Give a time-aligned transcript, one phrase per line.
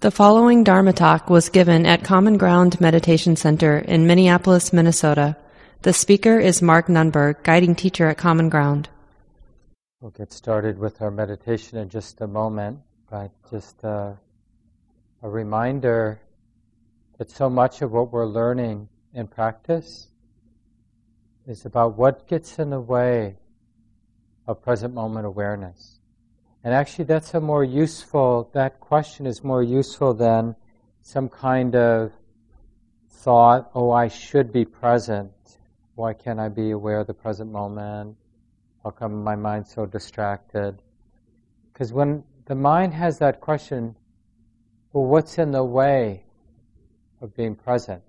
[0.00, 5.36] The following Dharma talk was given at Common Ground Meditation Center in Minneapolis, Minnesota.
[5.82, 8.88] The speaker is Mark Nunberg, guiding teacher at Common Ground.
[10.00, 12.78] We'll get started with our meditation in just a moment,
[13.10, 14.12] but just uh,
[15.24, 16.20] a reminder
[17.18, 20.06] that so much of what we're learning in practice
[21.48, 23.34] is about what gets in the way
[24.46, 25.97] of present moment awareness.
[26.68, 30.54] And actually, that's a more useful, that question is more useful than
[31.00, 32.12] some kind of
[33.08, 35.32] thought, oh, I should be present.
[35.94, 38.18] Why can't I be aware of the present moment?
[38.84, 40.82] How come my mind's so distracted?
[41.72, 43.96] Because when the mind has that question,
[44.92, 46.24] well, what's in the way
[47.22, 48.02] of being present?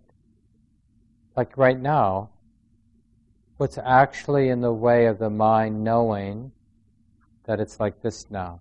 [1.37, 2.31] Like right now,
[3.55, 6.51] what's actually in the way of the mind knowing
[7.49, 8.59] that it's like this now.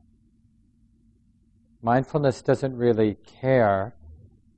[1.83, 3.95] Mindfulness doesn't really care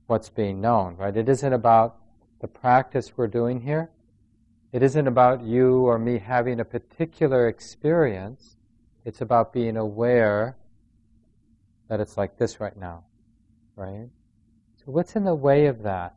[0.07, 1.17] what's being known, right?
[1.17, 1.97] It isn't about
[2.39, 3.91] the practice we're doing here.
[4.71, 8.55] It isn't about you or me having a particular experience.
[9.03, 10.55] It's about being aware
[11.89, 13.03] that it's like this right now,
[13.75, 14.07] right?
[14.77, 16.15] So what's in the way of that?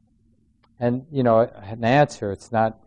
[0.79, 2.79] And, you know, an answer, it's not,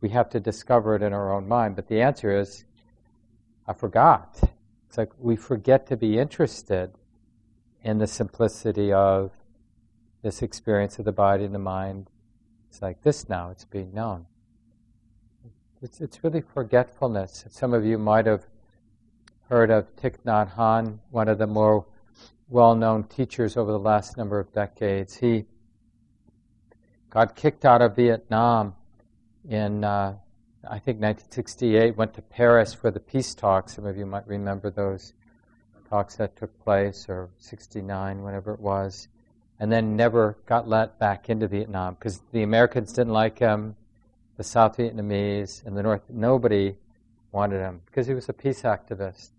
[0.00, 2.64] we have to discover it in our own mind, but the answer is,
[3.68, 4.40] I forgot.
[4.92, 6.90] It's like we forget to be interested
[7.82, 9.30] in the simplicity of
[10.20, 12.10] this experience of the body and the mind.
[12.68, 14.26] It's like this now, it's being known.
[15.80, 17.46] It's, it's really forgetfulness.
[17.48, 18.44] Some of you might have
[19.48, 21.86] heard of Thich Nhat Hanh, one of the more
[22.50, 25.16] well known teachers over the last number of decades.
[25.16, 25.46] He
[27.08, 28.74] got kicked out of Vietnam
[29.48, 30.16] in uh,
[30.64, 33.74] I think 1968, went to Paris for the peace talks.
[33.74, 35.12] Some of you might remember those
[35.90, 39.08] talks that took place, or 69, whenever it was,
[39.58, 43.74] and then never got let back into Vietnam because the Americans didn't like him,
[44.36, 46.76] the South Vietnamese, and the North, nobody
[47.32, 49.30] wanted him because he was a peace activist.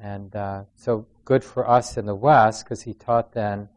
[0.00, 3.70] And uh, so good for us in the West because he taught then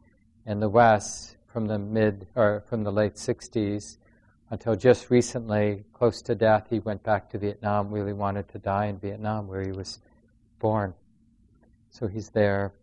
[0.46, 3.98] in the West from the mid or from the late 60s
[4.52, 8.86] until just recently, close to death, he went back to Vietnam, really wanted to die
[8.86, 10.00] in Vietnam where he was
[10.60, 10.94] born.
[11.90, 12.74] So he's there,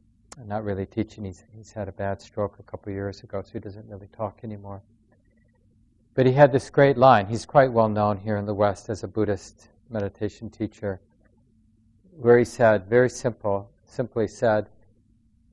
[0.46, 1.24] not really teaching.
[1.24, 4.08] He's, he's had a bad stroke a couple of years ago, so he doesn't really
[4.08, 4.82] talk anymore.
[6.14, 7.26] But he had this great line.
[7.26, 11.00] He's quite well known here in the West as a Buddhist meditation teacher,
[12.18, 14.68] where he said, very simple, simply said,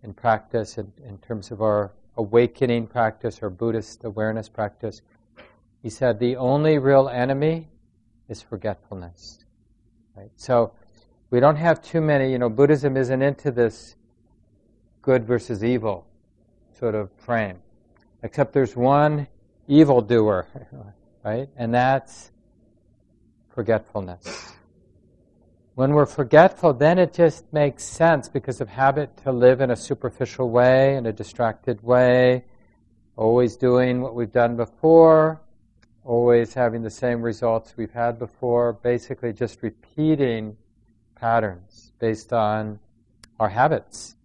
[0.03, 5.01] in practice, in, in terms of our awakening practice or Buddhist awareness practice,
[5.81, 7.67] he said, the only real enemy
[8.27, 9.45] is forgetfulness.
[10.15, 10.31] Right?
[10.35, 10.73] So
[11.29, 13.95] we don't have too many, you know, Buddhism isn't into this
[15.01, 16.05] good versus evil
[16.77, 17.59] sort of frame.
[18.23, 19.27] Except there's one
[19.67, 20.47] evil doer,
[21.23, 21.49] right?
[21.55, 22.31] And that's
[23.49, 24.53] forgetfulness.
[25.75, 29.77] When we're forgetful, then it just makes sense because of habit to live in a
[29.77, 32.43] superficial way, in a distracted way,
[33.15, 35.39] always doing what we've done before,
[36.09, 40.57] always having the same results we've had before, basically just repeating
[41.13, 42.79] patterns based on
[43.39, 44.15] our habits.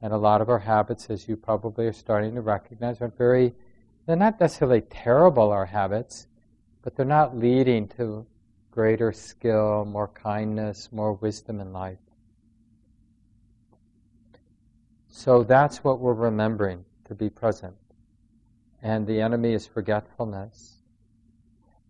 [0.00, 3.52] And a lot of our habits, as you probably are starting to recognize, are very,
[4.06, 6.26] they're not necessarily terrible, our habits,
[6.80, 8.26] but they're not leading to
[8.70, 11.98] greater skill, more kindness, more wisdom in life.
[15.10, 17.74] So that's what we're remembering to be present.
[18.82, 20.75] And the enemy is forgetfulness.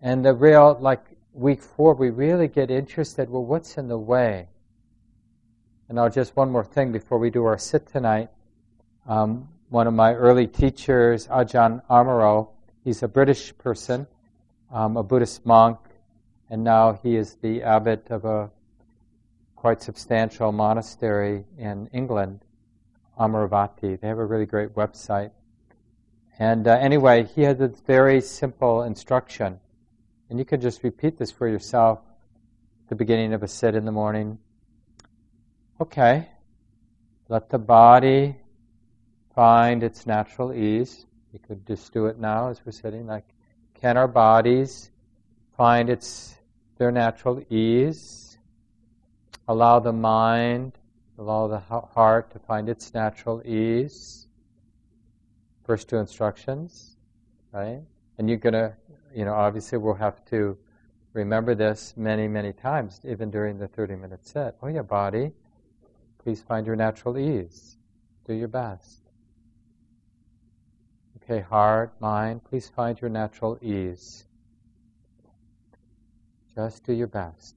[0.06, 4.46] And the real, like week four, we really get interested well, what's in the way?
[5.88, 8.30] And I'll just one more thing before we do our sit tonight.
[9.08, 12.50] Um, one of my early teachers, Ajahn Amaro,
[12.84, 14.06] he's a British person,
[14.72, 15.76] um, a Buddhist monk,
[16.50, 18.48] and now he is the abbot of a
[19.56, 22.44] quite substantial monastery in England,
[23.18, 24.00] Amaravati.
[24.00, 25.32] They have a really great website.
[26.38, 29.58] And uh, anyway, he has a very simple instruction.
[30.28, 32.00] And you can just repeat this for yourself
[32.84, 34.38] at the beginning of a sit in the morning.
[35.80, 36.28] Okay,
[37.28, 38.36] let the body
[39.34, 41.06] find its natural ease.
[41.32, 43.06] You could just do it now as we're sitting.
[43.06, 43.26] Like,
[43.74, 44.90] can our bodies
[45.56, 46.34] find its
[46.78, 48.38] their natural ease?
[49.48, 50.72] Allow the mind,
[51.18, 54.26] allow the heart to find its natural ease.
[55.64, 56.96] First two instructions,
[57.52, 57.82] right?
[58.18, 58.74] And you're gonna
[59.16, 60.58] you know, obviously we'll have to
[61.14, 64.56] remember this many, many times, even during the 30 minute set.
[64.62, 65.32] Oh, yeah, body,
[66.22, 67.78] please find your natural ease.
[68.26, 69.00] Do your best.
[71.22, 74.26] Okay, heart, mind, please find your natural ease.
[76.54, 77.54] Just do your best.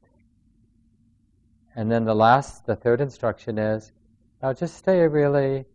[1.75, 3.91] And then the last, the third instruction is
[4.41, 5.65] now just stay really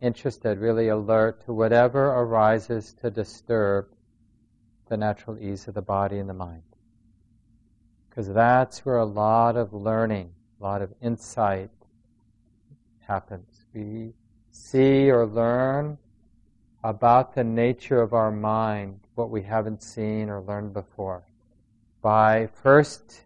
[0.00, 3.93] interested, really alert to whatever arises to disturb
[4.88, 6.62] the natural ease of the body and the mind.
[8.08, 11.70] Because that's where a lot of learning, a lot of insight
[13.00, 13.64] happens.
[13.74, 14.12] We
[14.50, 15.98] see or learn
[16.84, 21.24] about the nature of our mind, what we haven't seen or learned before,
[22.02, 23.24] by first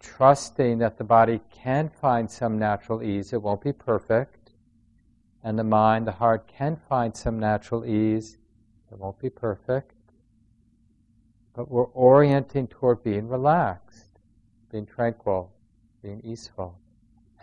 [0.00, 3.32] trusting that the body can find some natural ease.
[3.32, 4.52] It won't be perfect.
[5.44, 8.38] And the mind, the heart can find some natural ease.
[8.90, 9.94] It won't be perfect.
[11.54, 14.18] But we're orienting toward being relaxed,
[14.70, 15.52] being tranquil,
[16.02, 16.78] being easeful,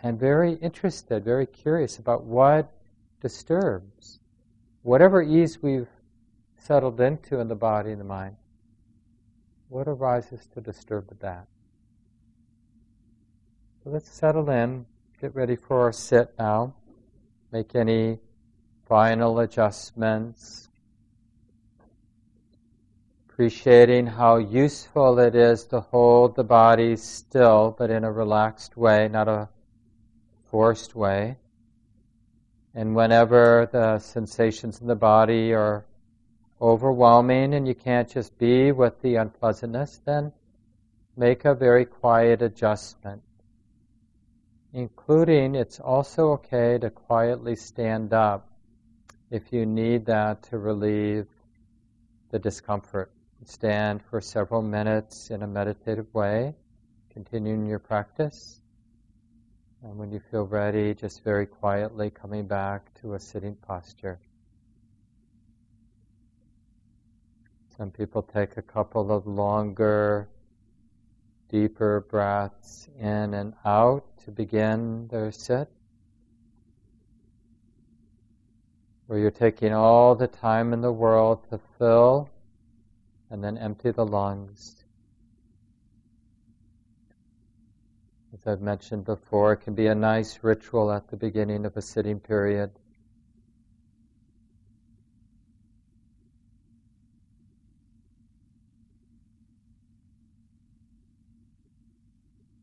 [0.02, 2.72] and very interested, very curious about what
[3.20, 4.20] disturbs.
[4.82, 5.88] Whatever ease we've
[6.56, 8.36] settled into in the body and the mind,
[9.68, 11.46] what arises to disturb that?
[13.84, 14.86] So let's settle in,
[15.20, 16.74] get ready for our sit now,
[17.52, 18.18] make any
[18.88, 20.67] final adjustments,
[23.38, 29.06] appreciating how useful it is to hold the body still, but in a relaxed way,
[29.06, 29.48] not a
[30.50, 31.36] forced way.
[32.74, 35.84] And whenever the sensations in the body are
[36.60, 40.32] overwhelming and you can't just be with the unpleasantness, then
[41.16, 43.22] make a very quiet adjustment.
[44.72, 48.50] Including, it's also okay to quietly stand up
[49.30, 51.28] if you need that to relieve
[52.32, 53.12] the discomfort
[53.44, 56.54] stand for several minutes in a meditative way,
[57.12, 58.60] continuing your practice.
[59.82, 64.18] And when you feel ready, just very quietly coming back to a sitting posture.
[67.76, 70.28] Some people take a couple of longer,
[71.48, 75.68] deeper breaths in and out to begin their sit.
[79.06, 82.28] Where you're taking all the time in the world to fill
[83.30, 84.84] and then empty the lungs.
[88.32, 91.82] As I've mentioned before, it can be a nice ritual at the beginning of a
[91.82, 92.70] sitting period.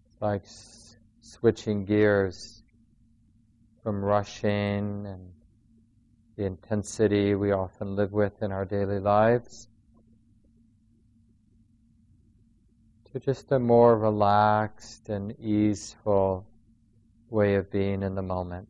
[0.07, 2.63] It's like s- switching gears
[3.83, 5.33] from rushing and
[6.38, 9.67] the intensity we often live with in our daily lives
[13.15, 16.45] to just a more relaxed and easeful
[17.29, 18.67] way of being in the moment.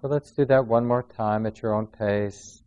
[0.00, 2.64] So let's do that one more time at your own pace,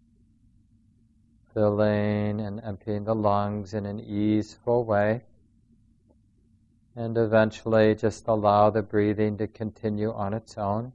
[1.54, 5.24] filling and emptying the lungs in an easeful way.
[6.96, 10.94] And eventually just allow the breathing to continue on its own.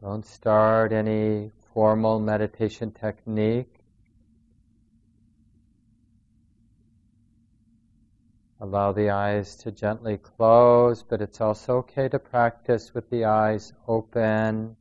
[0.00, 3.80] Don't start any formal meditation technique.
[8.60, 13.72] Allow the eyes to gently close, but it's also okay to practice with the eyes
[13.88, 14.76] open,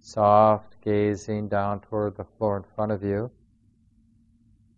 [0.00, 3.30] soft, gazing down toward the floor in front of you.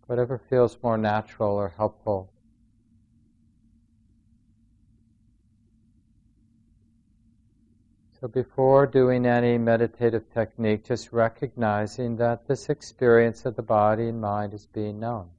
[0.07, 2.31] Whatever feels more natural or helpful.
[8.25, 14.19] So before doing any meditative technique, just recognizing that this experience of the body and
[14.19, 15.29] mind is being known.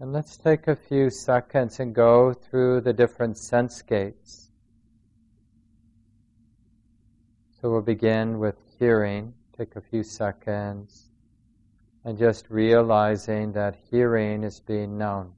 [0.00, 4.50] And let's take a few seconds and go through the different sense gates.
[7.58, 11.08] So we'll begin with hearing, take a few seconds,
[12.04, 15.32] and just realizing that hearing is being known.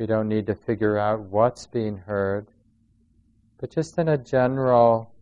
[0.00, 2.46] We don't need to figure out what's being heard,
[3.58, 5.12] but just in a general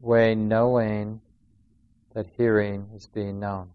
[0.00, 1.20] way, knowing
[2.14, 3.68] that hearing is being known.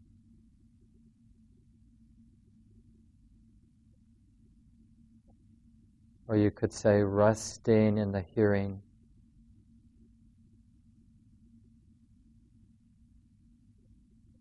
[6.29, 8.81] Or you could say, resting in the hearing.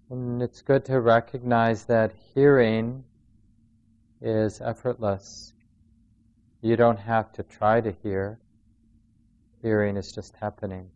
[0.09, 3.03] And it's good to recognize that hearing
[4.21, 5.53] is effortless.
[6.63, 8.39] You don't have to try to hear.
[9.63, 10.91] Hearing is just happening.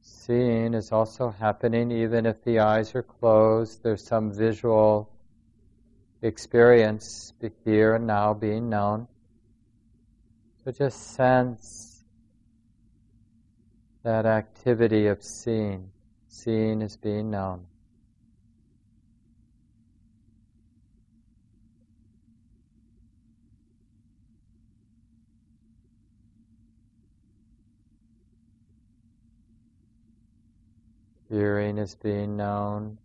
[0.00, 3.82] Seeing is also happening even if the eyes are closed.
[3.82, 5.10] There's some visual
[6.22, 9.06] experience here and now being known.
[10.64, 12.02] So just sense
[14.02, 15.90] that activity of seeing.
[16.36, 17.64] Seeing is being known.
[31.30, 32.98] Hearing is being known.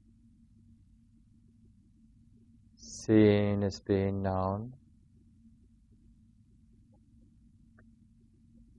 [2.77, 4.73] Seeing is being known.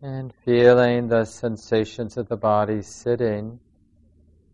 [0.03, 3.61] And feeling the sensations of the body sitting,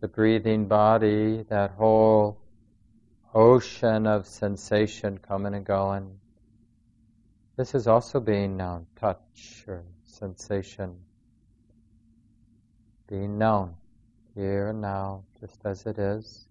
[0.01, 2.39] the breathing body, that whole
[3.35, 6.19] ocean of sensation coming and going.
[7.57, 10.97] This is also being known, touch or sensation,
[13.09, 13.75] being known
[14.35, 16.47] here and now, just as it is.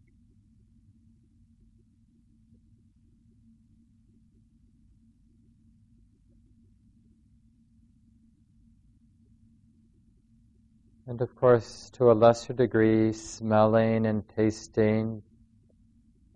[11.08, 15.22] And of course, to a lesser degree, smelling and tasting,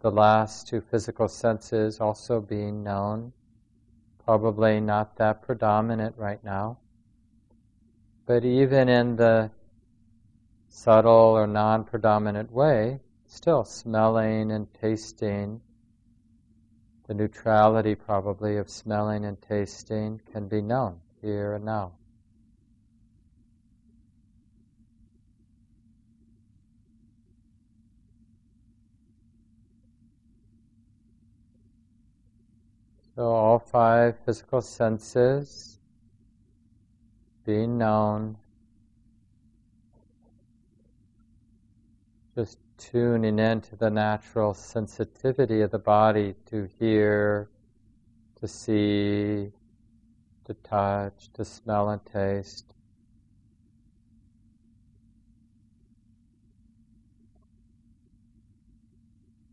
[0.02, 3.34] the last two physical senses also being known,
[4.26, 6.78] probably not that predominant right now.
[8.28, 9.50] But even in the
[10.68, 15.62] subtle or non predominant way, still smelling and tasting,
[17.08, 21.94] the neutrality probably of smelling and tasting can be known here and now.
[33.20, 35.78] So all five physical senses
[37.46, 38.38] being known
[42.34, 47.50] just tuning into the natural sensitivity of the body to hear,
[48.40, 49.52] to see,
[50.46, 52.74] to touch, to smell and taste.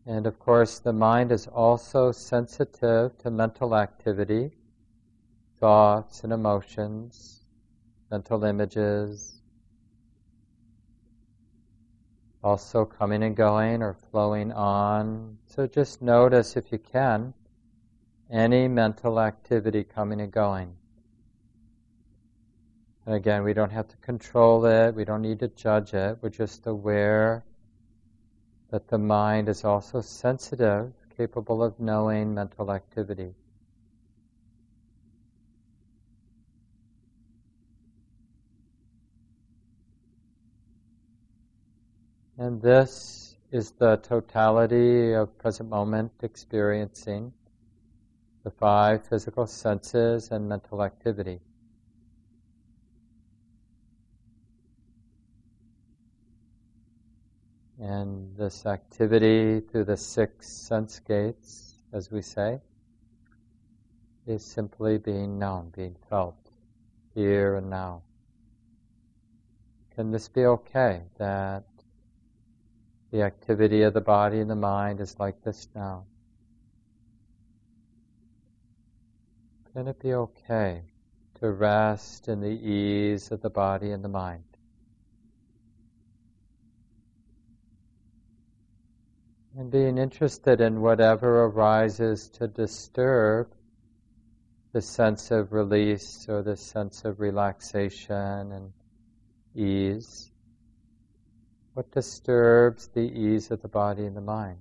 [0.07, 4.51] And of course, the mind is also sensitive to mental activity,
[5.59, 7.41] thoughts and emotions,
[8.09, 9.41] mental images,
[12.41, 15.37] also coming and going or flowing on.
[15.45, 17.33] So just notice, if you can,
[18.31, 20.73] any mental activity coming and going.
[23.05, 26.29] And again, we don't have to control it, we don't need to judge it, we're
[26.29, 27.43] just aware
[28.69, 33.33] that the mind is also sensitive, capable of knowing mental activity.
[42.37, 47.33] And this is the totality of present moment experiencing
[48.43, 51.39] the five physical senses and mental activity.
[57.79, 62.59] And this activity through the six sense gates, as we say,
[64.25, 66.37] is simply being known, being felt
[67.13, 68.01] here and now.
[69.95, 71.63] Can this be okay that
[73.11, 76.05] the activity of the body and the mind is like this now.
[79.73, 80.81] Can it be okay
[81.39, 84.43] to rest in the ease of the body and the mind?
[89.57, 93.47] And being interested in whatever arises to disturb
[94.71, 98.71] the sense of release or the sense of relaxation and
[99.55, 100.31] ease.
[101.73, 104.59] What disturbs the ease of the body and the mind?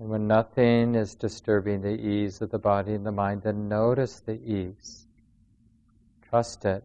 [0.00, 4.18] And when nothing is disturbing the ease of the body and the mind, then notice
[4.26, 5.06] the ease.
[6.28, 6.82] Trust it.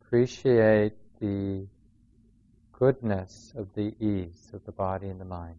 [0.00, 1.66] Appreciate the
[2.72, 5.56] goodness of the ease of the body and the mind.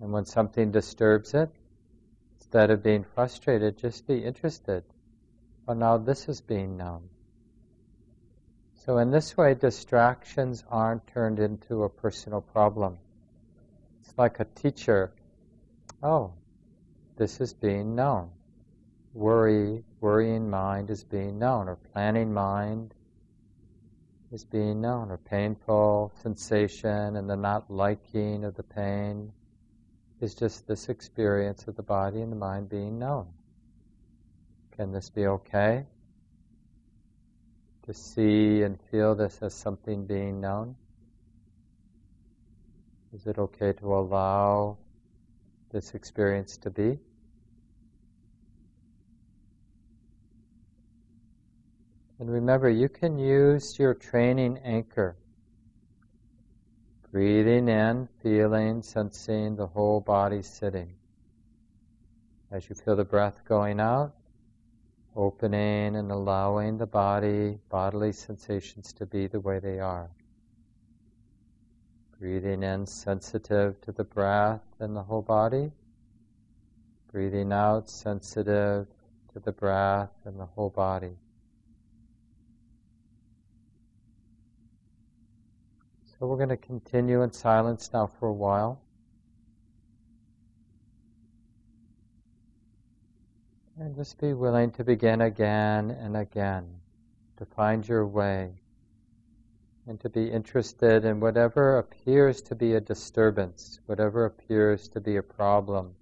[0.00, 1.50] And when something disturbs it,
[2.38, 4.84] instead of being frustrated, just be interested.
[5.68, 7.08] Oh, now this is being known.
[8.84, 12.98] So, in this way, distractions aren't turned into a personal problem.
[14.00, 15.12] It's like a teacher.
[16.02, 16.32] Oh,
[17.16, 18.30] this is being known.
[19.12, 22.94] Worry, worrying mind is being known, or planning mind
[24.32, 29.32] is being known, or painful sensation and the not liking of the pain
[30.20, 33.26] is just this experience of the body and the mind being known.
[34.76, 35.86] Can this be okay?
[37.86, 40.74] to see and feel this as something being known?
[43.14, 44.76] Is it okay to allow
[45.70, 46.98] this experience to be?
[52.18, 55.16] And remember, you can use your training anchor.
[57.12, 60.94] Breathing in, feeling, sensing the whole body sitting.
[62.50, 64.14] As you feel the breath going out,
[65.14, 70.08] opening and allowing the body, bodily sensations to be the way they are.
[72.18, 75.70] Breathing in, sensitive to the breath and the whole body.
[77.12, 78.86] Breathing out, sensitive
[79.32, 81.16] to the breath and the whole body.
[86.18, 88.80] So we're going to continue in silence now for a while.
[93.78, 96.66] And just be willing to begin again and again,
[97.36, 98.52] to find your way,
[99.86, 105.16] and to be interested in whatever appears to be a disturbance, whatever appears to be
[105.16, 105.94] a problem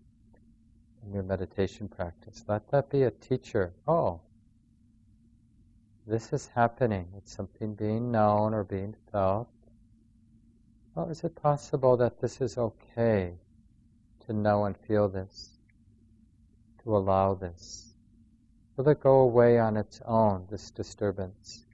[1.04, 2.44] in your meditation practice.
[2.46, 3.72] Let that be a teacher.
[3.88, 4.20] Oh,
[6.06, 7.08] this is happening.
[7.16, 9.48] It's something being known or being felt.
[10.94, 13.34] Well, is it possible that this is okay
[14.26, 15.54] to know and feel this?
[16.84, 17.94] to allow this.
[18.76, 21.64] Will it go away on its own, this disturbance?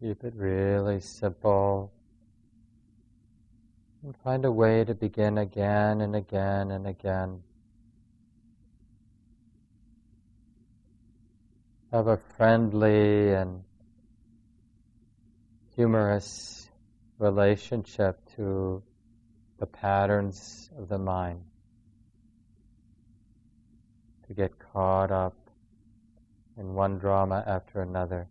[0.00, 1.92] Keep it really simple.
[4.04, 7.42] And find a way to begin again and again and again.
[11.90, 13.64] Have a friendly and
[15.74, 16.70] humorous
[17.18, 18.80] relationship to
[19.58, 21.40] the patterns of the mind.
[24.28, 25.34] To get caught up
[26.56, 28.28] in one drama after another.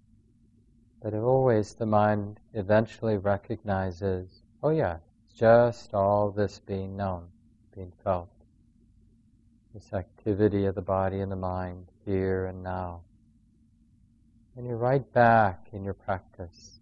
[1.09, 7.29] But always the mind eventually recognizes, oh yeah, it's just all this being known,
[7.73, 8.27] being felt.
[9.73, 13.03] This activity of the body and the mind, here and now.
[14.57, 16.76] And you're right back in your practice.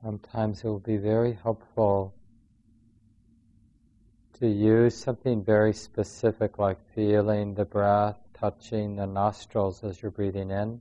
[0.00, 2.14] Sometimes it will be very helpful
[4.38, 10.50] to use something very specific like feeling the breath touching the nostrils as you're breathing
[10.50, 10.80] in,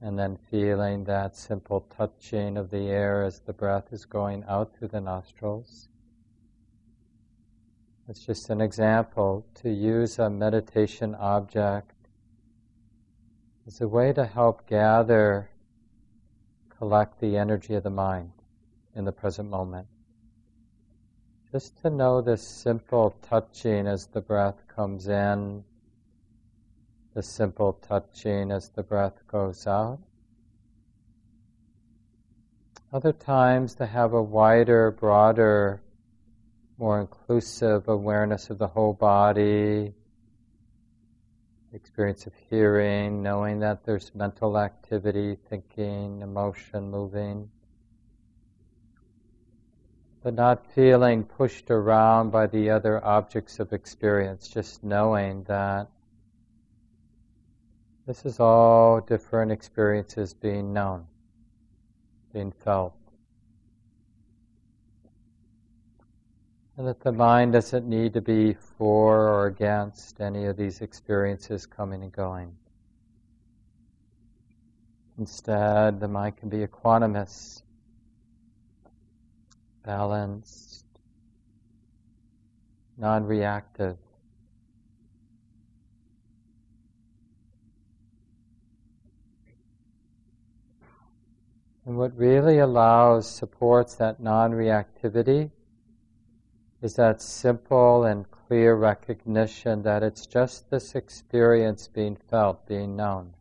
[0.00, 4.74] and then feeling that simple touching of the air as the breath is going out
[4.74, 5.88] through the nostrils.
[8.08, 11.94] It's just an example to use a meditation object
[13.68, 15.50] as a way to help gather,
[16.78, 18.32] collect the energy of the mind
[18.94, 19.86] in the present moment.
[21.52, 25.64] Just to know this simple touching as the breath comes in,
[27.14, 29.98] the simple touching as the breath goes out.
[32.92, 35.80] Other times to have a wider, broader,
[36.78, 39.94] more inclusive awareness of the whole body,
[41.72, 47.50] experience of hearing, knowing that there's mental activity, thinking, emotion moving
[50.26, 55.86] but not feeling pushed around by the other objects of experience, just knowing that
[58.08, 61.06] this is all different experiences being known,
[62.32, 62.92] being felt.
[66.78, 71.64] And that the mind doesn't need to be for or against any of these experiences
[71.64, 72.54] coming and going.
[75.18, 77.62] Instead, the mind can be equanimous,
[79.82, 80.84] balanced,
[82.98, 83.96] non reactive.
[91.86, 95.50] And what really allows, supports that non reactivity
[96.86, 103.34] is that simple and clear recognition that it's just this experience being felt, being known.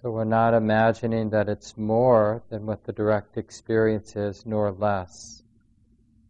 [0.00, 5.42] So we're not imagining that it's more than what the direct experience is, nor less.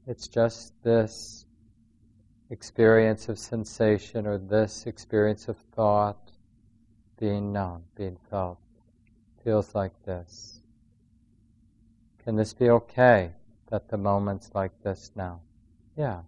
[0.08, 1.46] It's just this
[2.50, 6.32] experience of sensation or this experience of thought
[7.20, 8.58] being known, being felt.
[9.44, 10.62] Feels like this.
[12.24, 13.34] Can this be okay
[13.70, 15.40] that the moment's like this now?
[15.96, 16.22] Yeah.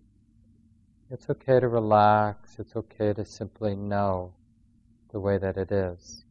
[1.11, 2.59] It's okay to relax.
[2.59, 4.33] It's okay to simply know
[5.13, 6.25] the way that it is.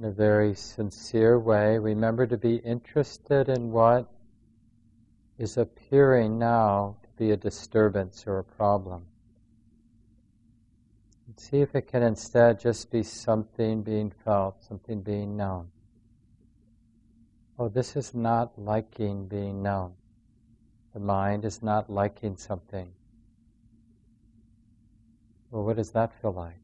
[0.00, 1.76] In a very sincere way.
[1.76, 4.10] Remember to be interested in what
[5.36, 9.04] is appearing now to be a disturbance or a problem.
[11.26, 15.68] And see if it can instead just be something being felt, something being known.
[17.58, 19.92] Oh, this is not liking being known.
[20.94, 22.90] The mind is not liking something.
[25.50, 26.54] Well, what does that feel like?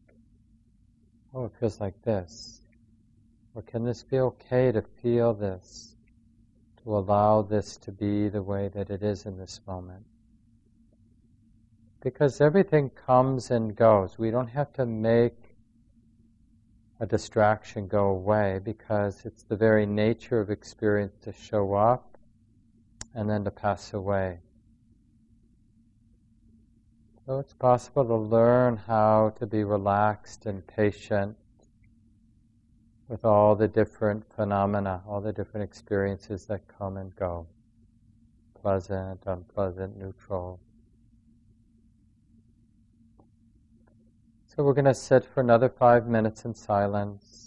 [1.35, 2.63] Oh, it feels like this.
[3.57, 5.97] Or can this be okay to feel this,
[6.83, 10.05] to allow this to be the way that it is in this moment?
[12.03, 14.19] Because everything comes and goes.
[14.19, 15.57] We don't have to make
[17.01, 22.19] a distraction go away because it's the very nature of experience to show up
[23.15, 24.41] and then to pass away.
[27.25, 31.39] So it's possible to learn how to be relaxed and patient
[33.09, 37.47] with all the different phenomena, all the different experiences that come and go
[38.61, 40.59] pleasant, unpleasant, neutral.
[44.47, 47.46] So we're going to sit for another five minutes in silence.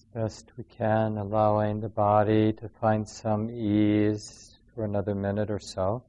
[0.00, 5.58] As best we can, allowing the body to find some ease for another minute or
[5.58, 6.02] so,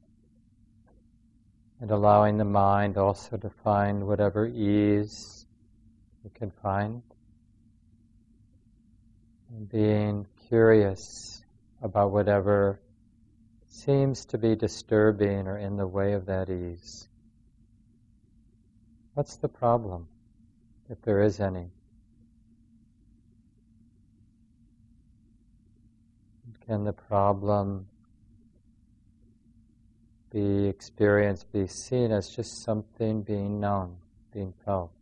[1.80, 5.46] and allowing the mind also to find whatever ease
[6.24, 7.02] it can find,
[9.50, 11.44] and being curious
[11.82, 12.80] about whatever
[13.68, 17.08] seems to be disturbing or in the way of that ease.
[19.14, 20.08] What's the problem,
[20.88, 21.68] if there is any?
[26.66, 27.86] Can the problem
[30.30, 33.96] be experienced, be seen as just something being known,
[34.32, 34.92] being felt?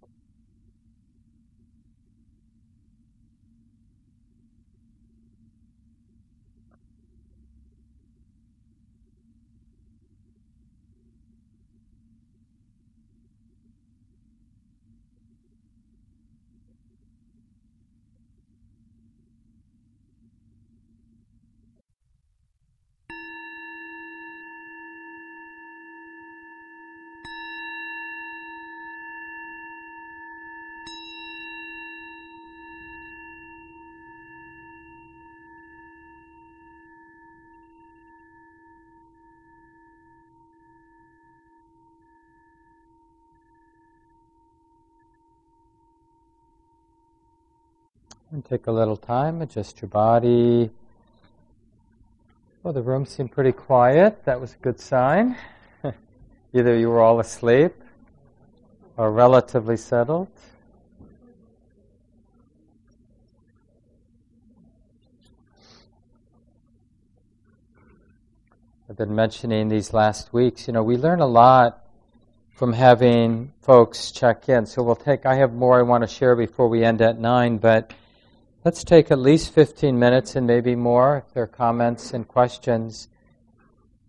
[48.33, 50.69] And take a little time, adjust your body.
[52.65, 54.25] Well, the room seemed pretty quiet.
[54.25, 55.37] That was a good sign.
[56.53, 57.73] Either you were all asleep
[58.97, 60.27] or relatively settled.
[68.89, 71.87] I've been mentioning these last weeks, you know, we learn a lot
[72.57, 74.67] from having folks check in.
[74.67, 77.59] So we'll take, I have more I want to share before we end at 9,
[77.59, 77.93] but
[78.63, 83.09] Let's take at least 15 minutes and maybe more if there are comments and questions.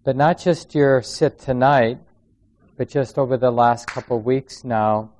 [0.04, 2.00] But not just your sit tonight,
[2.76, 5.12] but just over the last couple of weeks now,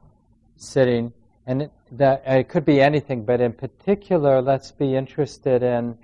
[0.58, 1.14] sitting.
[1.48, 5.98] And it, that, it could be anything, but in particular, let's be interested in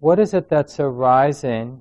[0.00, 1.80] what is it that's arising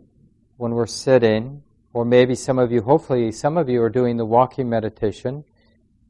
[0.55, 4.25] when we're sitting, or maybe some of you, hopefully, some of you are doing the
[4.25, 5.43] walking meditation.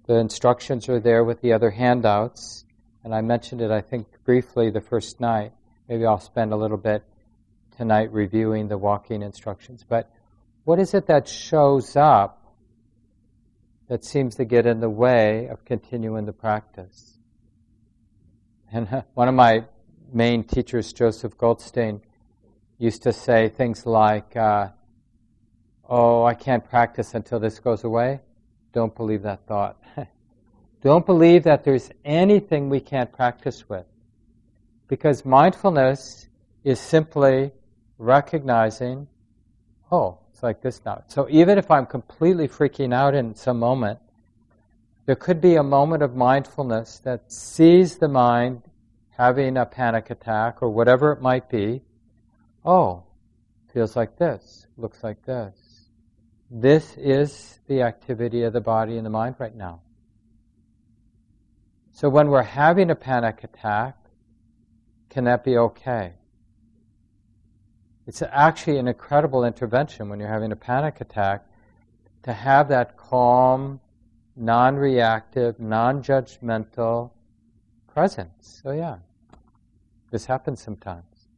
[0.05, 2.63] The instructions are there with the other handouts.
[3.07, 5.53] And I mentioned it, I think, briefly the first night.
[5.87, 7.05] Maybe I'll spend a little bit
[7.77, 9.85] tonight reviewing the walking instructions.
[9.87, 10.11] But
[10.65, 12.53] what is it that shows up
[13.87, 17.17] that seems to get in the way of continuing the practice?
[18.73, 19.63] And one of my
[20.11, 22.01] main teachers, Joseph Goldstein,
[22.77, 24.67] used to say things like, uh,
[25.87, 28.19] Oh, I can't practice until this goes away.
[28.73, 29.81] Don't believe that thought.
[30.87, 33.85] Don't believe that there's anything we can't practice with.
[34.87, 36.29] Because mindfulness
[36.63, 37.51] is simply
[37.97, 39.09] recognizing,
[39.91, 41.03] oh, it's like this now.
[41.07, 43.99] So even if I'm completely freaking out in some moment,
[45.05, 48.61] there could be a moment of mindfulness that sees the mind
[49.09, 51.81] having a panic attack or whatever it might be.
[52.63, 53.03] Oh,
[53.73, 55.53] feels like this, looks like this.
[56.49, 59.81] This is the activity of the body and the mind right now.
[61.97, 63.97] So when we're having a panic attack,
[65.09, 66.13] can that be okay?
[68.05, 71.47] It's actually an incredible intervention when you're having a panic attack
[72.21, 73.79] to have that calm,
[74.35, 77.09] non reactive, non judgmental
[77.91, 78.61] presence.
[78.61, 78.97] So, yeah,
[80.11, 81.29] this happens sometimes.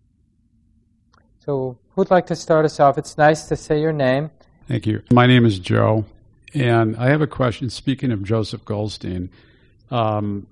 [1.38, 2.98] So, who'd like to start us off?
[2.98, 4.30] It's nice to say your name.
[4.68, 5.04] Thank you.
[5.14, 6.04] My name is Joe,
[6.54, 7.70] and I have a question.
[7.70, 9.30] Speaking of Joseph Goldstein,
[9.92, 10.48] um,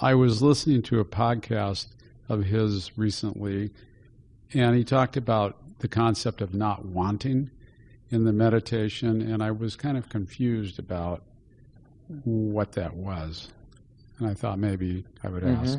[0.00, 1.86] I was listening to a podcast
[2.28, 3.70] of his recently,
[4.54, 7.50] and he talked about the concept of not wanting
[8.10, 11.22] in the meditation, and I was kind of confused about
[12.24, 13.48] what that was.
[14.18, 15.64] And I thought maybe I would mm-hmm.
[15.64, 15.78] ask.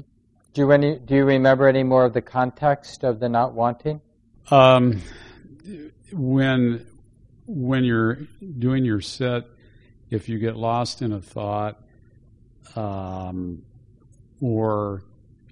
[0.54, 4.02] Do you, any, do you remember any more of the context of the not wanting?
[4.50, 5.02] Um,
[6.12, 6.86] when
[7.46, 8.20] when you're
[8.60, 9.46] doing your sit,
[10.10, 11.82] if you get lost in a thought,
[12.76, 13.62] um,
[14.42, 15.04] or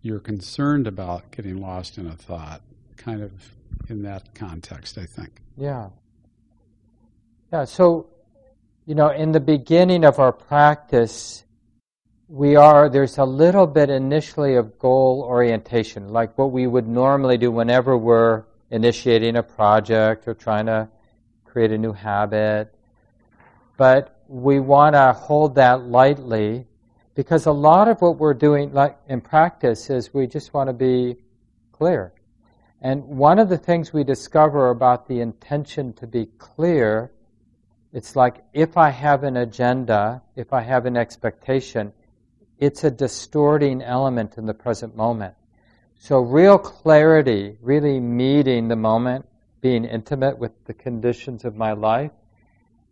[0.02, 2.62] you're concerned about getting lost in a thought,
[2.98, 3.32] kind of
[3.90, 5.42] in that context, I think.
[5.58, 5.90] Yeah.
[7.52, 8.08] Yeah, so,
[8.86, 11.44] you know, in the beginning of our practice,
[12.28, 17.38] we are, there's a little bit initially of goal orientation, like what we would normally
[17.38, 20.88] do whenever we're initiating a project or trying to
[21.44, 22.74] create a new habit.
[23.78, 26.68] But we want to hold that lightly
[27.20, 30.74] Because a lot of what we're doing like in practice is we just want to
[30.74, 31.18] be
[31.74, 32.14] clear.
[32.82, 37.12] And one of the things we discover about the intention to be clear,
[37.92, 41.92] it's like if I have an agenda, if I have an expectation,
[42.58, 45.34] it's a distorting element in the present moment.
[45.98, 49.26] So real clarity, really meeting the moment,
[49.60, 52.12] being intimate with the conditions of my life,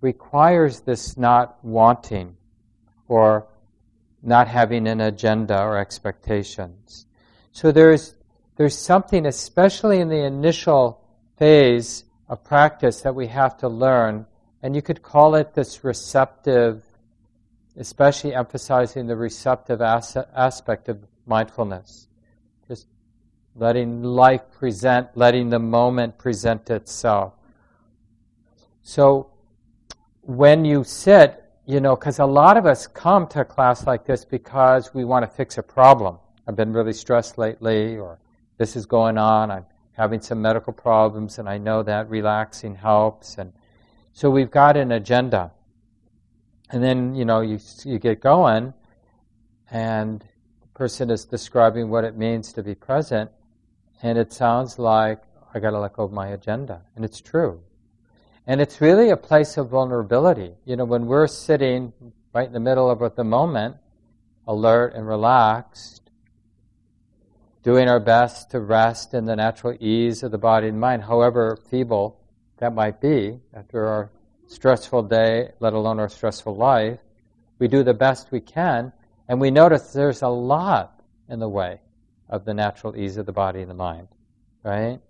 [0.01, 2.35] requires this not wanting
[3.07, 3.47] or
[4.21, 7.05] not having an agenda or expectations.
[7.51, 8.15] So there's
[8.57, 10.99] there's something, especially in the initial
[11.37, 14.25] phase of practice, that we have to learn.
[14.63, 16.83] And you could call it this receptive,
[17.77, 22.07] especially emphasizing the receptive as- aspect of mindfulness.
[22.67, 22.87] Just
[23.55, 27.33] letting life present, letting the moment present itself.
[28.81, 29.29] So
[30.21, 34.05] when you sit, you know, because a lot of us come to a class like
[34.05, 36.17] this because we want to fix a problem.
[36.47, 38.19] I've been really stressed lately, or
[38.57, 39.51] this is going on.
[39.51, 43.37] I'm having some medical problems, and I know that relaxing helps.
[43.37, 43.51] And
[44.13, 45.51] so we've got an agenda.
[46.69, 48.73] And then, you know, you, you get going,
[49.69, 50.21] and
[50.61, 53.29] the person is describing what it means to be present,
[54.01, 55.21] and it sounds like
[55.53, 56.81] I got to let go of my agenda.
[56.95, 57.61] And it's true.
[58.47, 60.53] And it's really a place of vulnerability.
[60.63, 61.91] You know, when we're sitting
[62.33, 63.75] right in the middle of the moment,
[64.47, 66.09] alert and relaxed,
[67.61, 71.57] doing our best to rest in the natural ease of the body and mind, however
[71.69, 72.17] feeble
[72.59, 74.09] that might be after our
[74.47, 76.99] stressful day, let alone our stressful life.
[77.59, 78.93] We do the best we can,
[79.27, 81.81] and we notice there's a lot in the way
[82.29, 84.07] of the natural ease of the body and the mind,
[84.63, 85.01] right?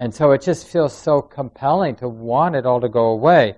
[0.00, 3.54] And so it just feels so compelling to want it all to go away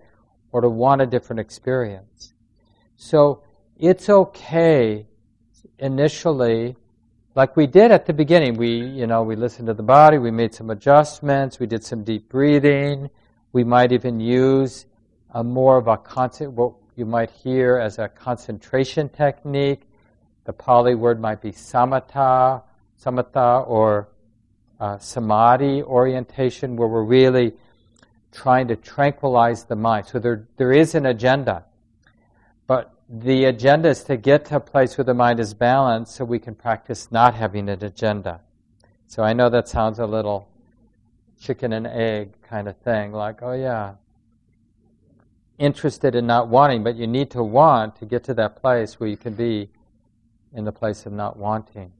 [0.50, 2.34] or to want a different experience.
[2.96, 3.44] So
[3.78, 5.06] it's okay
[5.78, 6.76] initially
[7.36, 8.54] like we did at the beginning.
[8.54, 12.02] We, you know, we listened to the body, we made some adjustments, we did some
[12.02, 13.08] deep breathing.
[13.52, 14.86] We might even use
[15.30, 19.82] a more of a concent, what you might hear as a concentration technique.
[20.44, 22.62] The Pali word might be samatha,
[23.00, 24.08] samatha, or
[24.82, 27.52] uh, samadhi orientation, where we're really
[28.32, 30.06] trying to tranquilize the mind.
[30.06, 31.64] So there, there is an agenda.
[32.66, 36.24] But the agenda is to get to a place where the mind is balanced so
[36.24, 38.40] we can practice not having an agenda.
[39.06, 40.48] So I know that sounds a little
[41.40, 43.94] chicken and egg kind of thing, like, oh yeah,
[45.58, 49.08] interested in not wanting, but you need to want to get to that place where
[49.08, 49.70] you can be
[50.52, 51.92] in the place of not wanting.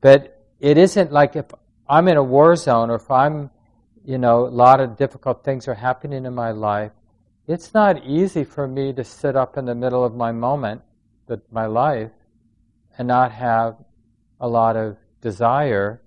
[0.00, 1.46] But it isn't like if
[1.88, 3.50] I'm in a war zone or if I'm,
[4.04, 6.92] you know, a lot of difficult things are happening in my life,
[7.46, 10.82] it's not easy for me to sit up in the middle of my moment,
[11.26, 12.10] that my life,
[12.98, 13.76] and not have
[14.40, 16.00] a lot of desire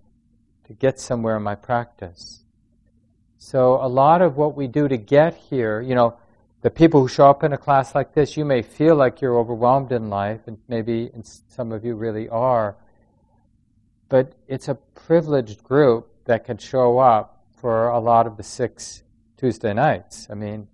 [0.67, 2.43] to get somewhere in my practice.
[3.37, 6.17] So a lot of what we do to get here, you know,
[6.61, 9.39] the people who show up in a class like this, you may feel like you're
[9.39, 11.09] overwhelmed in life, and maybe
[11.47, 12.75] some of you really are.
[14.09, 19.03] But it's a privileged group that can show up for a lot of the six
[19.37, 20.27] Tuesday nights.
[20.29, 20.67] I mean,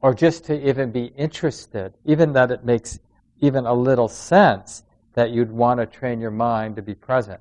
[0.00, 2.98] or just to even be interested, even that it makes
[3.40, 4.82] even a little sense
[5.14, 7.40] that you'd want to train your mind to be present.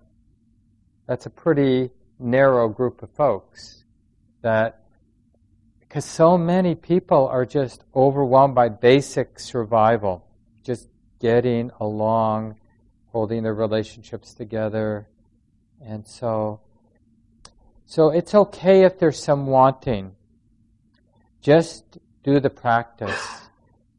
[1.08, 3.86] That's a pretty narrow group of folks
[4.42, 4.84] that
[5.80, 10.24] because so many people are just overwhelmed by basic survival,
[10.64, 10.88] just
[11.20, 12.56] getting along,
[13.12, 15.08] holding their relationships together.
[15.82, 16.62] And so
[17.90, 20.12] so it's okay if there's some wanting.
[21.42, 23.20] Just do the practice.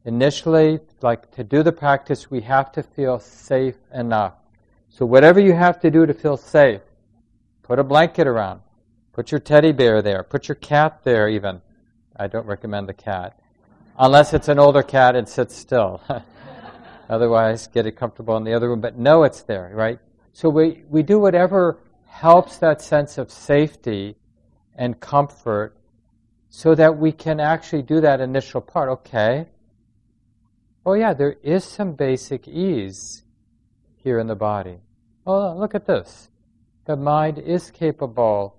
[0.05, 4.35] Initially, like to do the practice, we have to feel safe enough.
[4.87, 6.79] So whatever you have to do to feel safe,
[7.63, 8.61] put a blanket around,
[9.11, 11.61] put your teddy bear there, put your cat there even.
[12.15, 13.37] I don't recommend the cat.
[13.99, 16.01] Unless it's an older cat and sits still.
[17.11, 19.99] Otherwise, get it comfortable in the other room, but know it's there, right?
[20.31, 24.15] So we, we do whatever helps that sense of safety
[24.75, 25.75] and comfort
[26.49, 28.87] so that we can actually do that initial part.
[28.89, 29.45] Okay.
[30.85, 33.23] Oh, yeah, there is some basic ease
[33.97, 34.77] here in the body.
[35.27, 36.29] Oh, look at this.
[36.85, 38.55] The mind is capable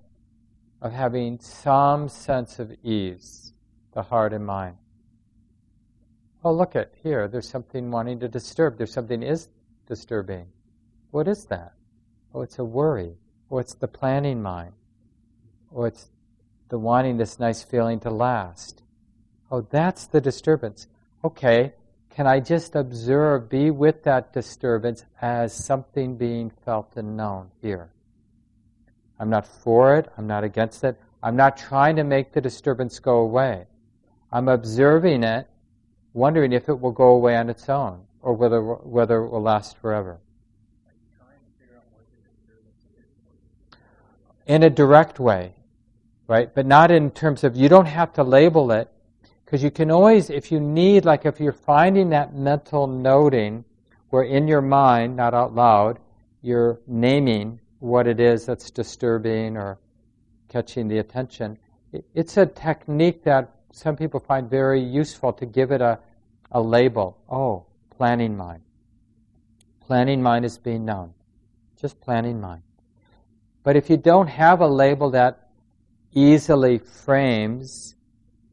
[0.79, 3.51] of having some sense of ease,
[3.93, 4.77] the heart and mind.
[6.43, 7.27] Oh, look at here.
[7.27, 8.77] There's something wanting to disturb.
[8.77, 9.47] There's something is
[9.87, 10.47] disturbing.
[11.11, 11.73] What is that?
[12.33, 13.15] Oh, it's a worry.
[13.49, 14.73] Oh, it's the planning mind.
[15.73, 16.09] Oh, it's
[16.69, 18.81] the wanting this nice feeling to last.
[19.51, 20.87] Oh, that's the disturbance.
[21.23, 21.73] Okay,
[22.09, 27.91] can I just observe, be with that disturbance as something being felt and known here?
[29.19, 32.99] I'm not for it, I'm not against it, I'm not trying to make the disturbance
[32.99, 33.65] go away.
[34.31, 35.47] I'm observing it,
[36.13, 39.77] wondering if it will go away on its own or whether, whether it will last
[39.77, 40.19] forever.
[44.45, 45.53] In a direct way,
[46.27, 46.53] right?
[46.53, 48.89] But not in terms of, you don't have to label it,
[49.45, 53.63] because you can always, if you need, like if you're finding that mental noting
[54.09, 55.99] where in your mind, not out loud,
[56.41, 59.79] you're naming what it is that's disturbing or
[60.49, 61.57] catching the attention.
[62.13, 65.99] It's a technique that some people find very useful to give it a,
[66.51, 67.17] a label.
[67.27, 68.61] Oh, planning mind.
[69.81, 71.13] Planning mind is being known.
[71.81, 72.61] Just planning mind.
[73.63, 75.49] But if you don't have a label that
[76.13, 77.95] easily frames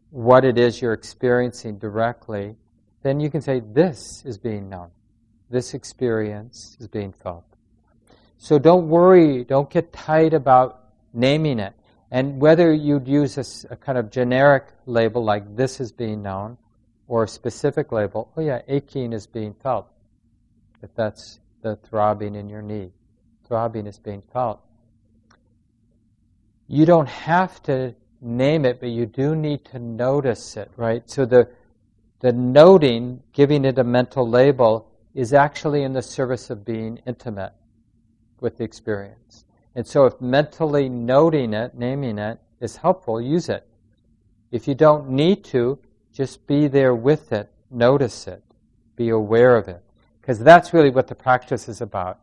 [0.09, 2.57] what it is you're experiencing directly,
[3.03, 4.89] then you can say, This is being known.
[5.51, 7.45] This experience is being felt.
[8.39, 10.81] So don't worry, don't get tight about
[11.13, 11.75] naming it.
[12.11, 16.59] And whether you'd use a, a, kind of generic label like this is being known,
[17.07, 19.87] or a specific label, oh yeah, aching is being felt.
[20.83, 22.91] If that's the throbbing in your knee,
[23.47, 24.61] throbbing is being felt.
[26.67, 31.09] You don't have to name it, but you do need to notice it, right?
[31.09, 31.49] So the
[32.21, 37.53] the noting, giving it a mental label, is actually in the service of being intimate
[38.41, 39.47] with the experience.
[39.75, 43.67] And so if mentally noting it, naming it, is helpful, use it.
[44.51, 45.79] If you don't need to,
[46.13, 48.43] just be there with it, notice it,
[48.97, 49.83] be aware of it.
[50.21, 52.19] Because that's really what the practice is about,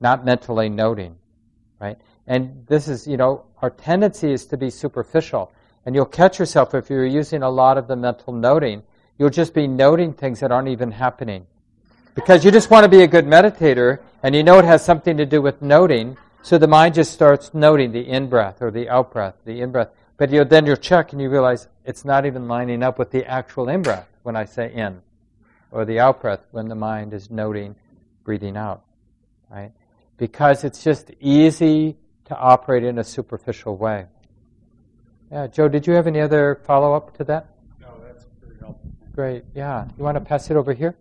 [0.00, 1.16] not mentally noting,
[1.80, 1.98] right?
[2.26, 5.52] And this is, you know, our tendency is to be superficial.
[5.84, 8.82] And you'll catch yourself if you're using a lot of the mental noting,
[9.18, 11.46] you'll just be noting things that aren't even happening.
[12.14, 15.16] Because you just want to be a good meditator, and you know it has something
[15.16, 18.88] to do with noting, so the mind just starts noting the in breath or the
[18.88, 19.88] out breath, the in breath.
[20.16, 23.24] But you, then you'll check and you realize it's not even lining up with the
[23.24, 25.02] actual in breath when I say in,
[25.70, 27.74] or the out breath when the mind is noting
[28.24, 28.82] breathing out,
[29.50, 29.72] right?
[30.16, 34.06] Because it's just easy to operate in a superficial way.
[35.30, 37.48] Yeah, Joe, did you have any other follow up to that?
[37.80, 38.90] No, that's pretty helpful.
[39.14, 39.44] Great.
[39.54, 39.86] Yeah.
[39.96, 40.94] You want to pass it over here?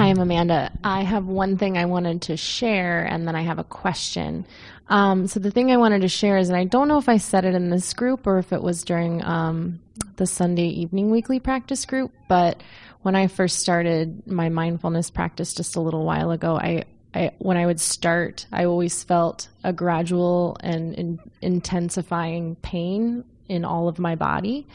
[0.00, 0.70] I'm Amanda.
[0.84, 4.46] I have one thing I wanted to share, and then I have a question.
[4.88, 7.16] Um, so the thing I wanted to share is, and I don't know if I
[7.16, 9.80] said it in this group or if it was during um,
[10.14, 12.62] the Sunday evening weekly practice group, but
[13.02, 17.56] when I first started my mindfulness practice just a little while ago, I, I when
[17.56, 23.98] I would start, I always felt a gradual and in, intensifying pain in all of
[23.98, 24.68] my body.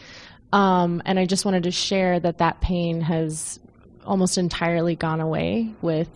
[0.51, 3.59] Um, and I just wanted to share that that pain has
[4.06, 6.10] almost entirely gone away with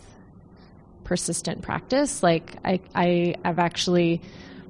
[1.03, 2.21] persistent practice.
[2.21, 4.21] Like I, I have actually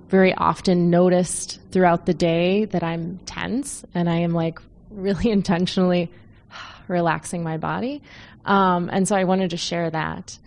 [0.07, 4.59] very often noticed throughout the day that I'm tense and I am like
[4.91, 6.11] really intentionally
[6.87, 8.01] relaxing my body.
[8.45, 10.37] Um, and so I wanted to share that.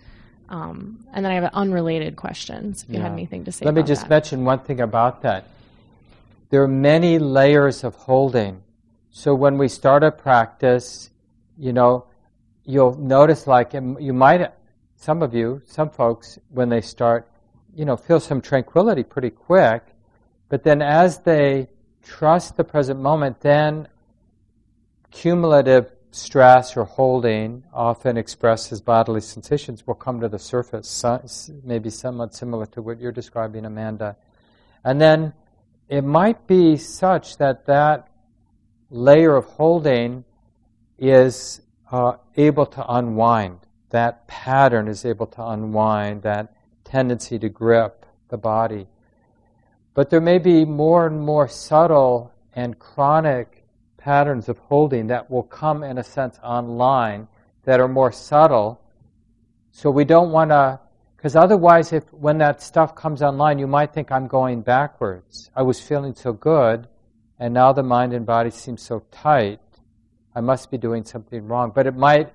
[0.49, 3.63] Um, and then I have unrelated questions if you have anything to say.
[3.63, 4.09] Let me just that.
[4.09, 5.45] mention one thing about that.
[6.49, 8.61] There are many layers of holding.
[9.11, 11.09] So when we start a practice,
[11.57, 12.05] you know,
[12.65, 14.51] you'll notice like you might,
[14.95, 17.29] some of you, some folks, when they start,
[17.75, 19.83] you know, feel some tranquility pretty quick,
[20.49, 21.67] but then as they
[22.03, 23.87] trust the present moment, then
[25.11, 31.89] cumulative stress or holding, often expressed as bodily sensations, will come to the surface, maybe
[31.89, 34.17] somewhat similar to what you're describing, Amanda.
[34.83, 35.33] And then
[35.87, 38.09] it might be such that that
[38.89, 40.25] layer of holding
[40.99, 43.59] is uh, able to unwind.
[43.89, 48.87] That pattern is able to unwind, that tendency to grip the body.
[49.93, 53.65] But there may be more and more subtle and chronic
[53.97, 57.27] patterns of holding that will come, in a sense, online
[57.65, 58.81] that are more subtle.
[59.71, 60.79] So we don't want to
[61.21, 65.51] because otherwise, if when that stuff comes online, you might think I'm going backwards.
[65.55, 66.87] I was feeling so good,
[67.37, 69.59] and now the mind and body seem so tight.
[70.35, 71.71] I must be doing something wrong.
[71.73, 72.33] But it might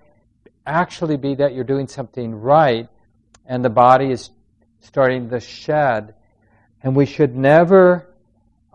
[0.66, 2.88] actually be that you're doing something right,
[3.46, 4.30] and the body is
[4.80, 6.14] starting to shed.
[6.82, 8.06] And we should never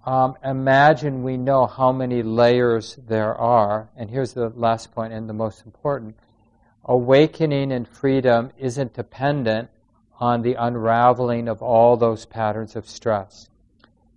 [0.06, 3.90] um, imagine we know how many layers there are.
[3.96, 6.16] And here's the last point and the most important
[6.86, 9.70] awakening and freedom isn't dependent
[10.20, 13.50] on the unraveling of all those patterns of stress.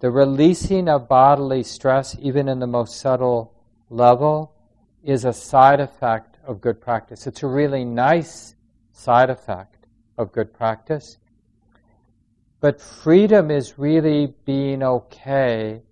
[0.01, 3.53] The releasing of bodily stress, even in the most subtle
[3.91, 4.54] level,
[5.05, 7.27] is a side effect of good practice.
[7.27, 8.55] It's a really nice
[8.93, 9.87] side effect
[10.17, 11.19] of good practice.
[12.61, 15.83] But freedom is really being okay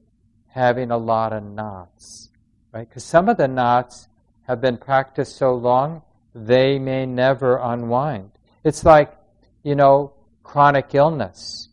[0.48, 2.30] having a lot of knots,
[2.72, 2.88] right?
[2.88, 4.08] Because some of the knots
[4.42, 6.02] have been practiced so long,
[6.34, 8.30] they may never unwind.
[8.64, 9.14] It's like,
[9.62, 11.68] you know, chronic illness.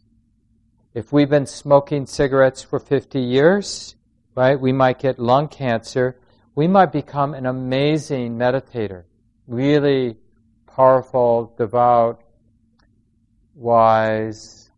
[0.93, 3.95] If we've been smoking cigarettes for 50 years,
[4.35, 6.17] right, we might get lung cancer.
[6.59, 9.03] We might become an amazing meditator,
[9.47, 10.17] really
[10.67, 12.21] powerful, devout,
[13.55, 14.69] wise,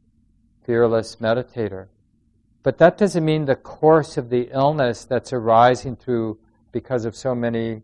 [0.64, 1.88] fearless meditator.
[2.62, 6.38] But that doesn't mean the course of the illness that's arising through
[6.72, 7.82] because of so many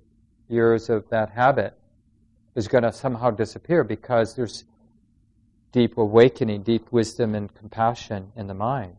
[0.48, 1.76] years of that habit
[2.54, 4.66] is going to somehow disappear because there's
[5.72, 8.98] deep awakening, deep wisdom and compassion in the mind,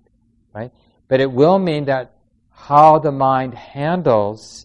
[0.52, 0.72] right?
[1.06, 2.16] But it will mean that
[2.50, 4.64] how the mind handles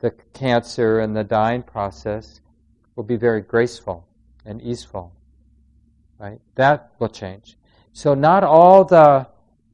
[0.00, 2.40] the cancer and the dying process
[2.96, 4.06] will be very graceful
[4.44, 5.12] and easeful,
[6.18, 6.40] right?
[6.54, 7.56] That will change.
[7.92, 9.26] So not all the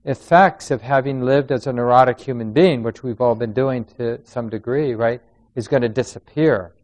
[0.05, 4.20] effects of having lived as a neurotic human being, which we've all been doing to
[4.25, 5.20] some degree, right,
[5.55, 6.75] is going to disappear.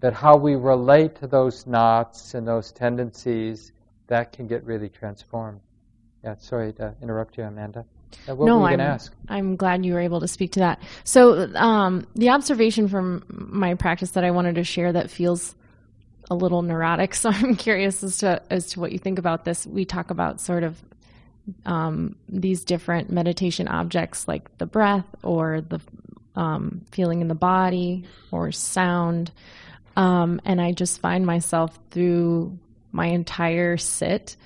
[0.00, 3.72] But how we relate to those knots and those tendencies,
[4.08, 5.60] that can get really transformed.
[6.24, 7.84] Yeah, sorry to interrupt you, Amanda.
[8.28, 9.12] No, I'm, ask?
[9.28, 10.80] I'm glad you were able to speak to that.
[11.04, 15.54] So, um, the observation from my practice that I wanted to share that feels
[16.30, 17.14] a little neurotic.
[17.22, 19.66] So I'm curious as to as to what you think about this.
[19.66, 20.82] We talk about sort of
[21.66, 25.80] um, these different meditation objects like the breath or the
[26.34, 29.30] um, feeling in the body or sound.
[29.96, 32.58] Um, and I just find myself through
[32.92, 34.36] my entire sit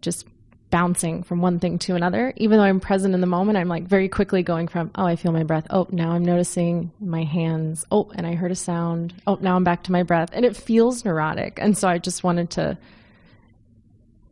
[0.00, 0.26] just
[0.72, 2.32] bouncing from one thing to another.
[2.38, 5.14] Even though I'm present in the moment, I'm like very quickly going from, oh, I
[5.14, 5.66] feel my breath.
[5.70, 7.84] Oh, now I'm noticing my hands.
[7.92, 9.14] Oh, and I heard a sound.
[9.26, 10.30] Oh, now I'm back to my breath.
[10.32, 11.58] And it feels neurotic.
[11.60, 12.78] And so I just wanted to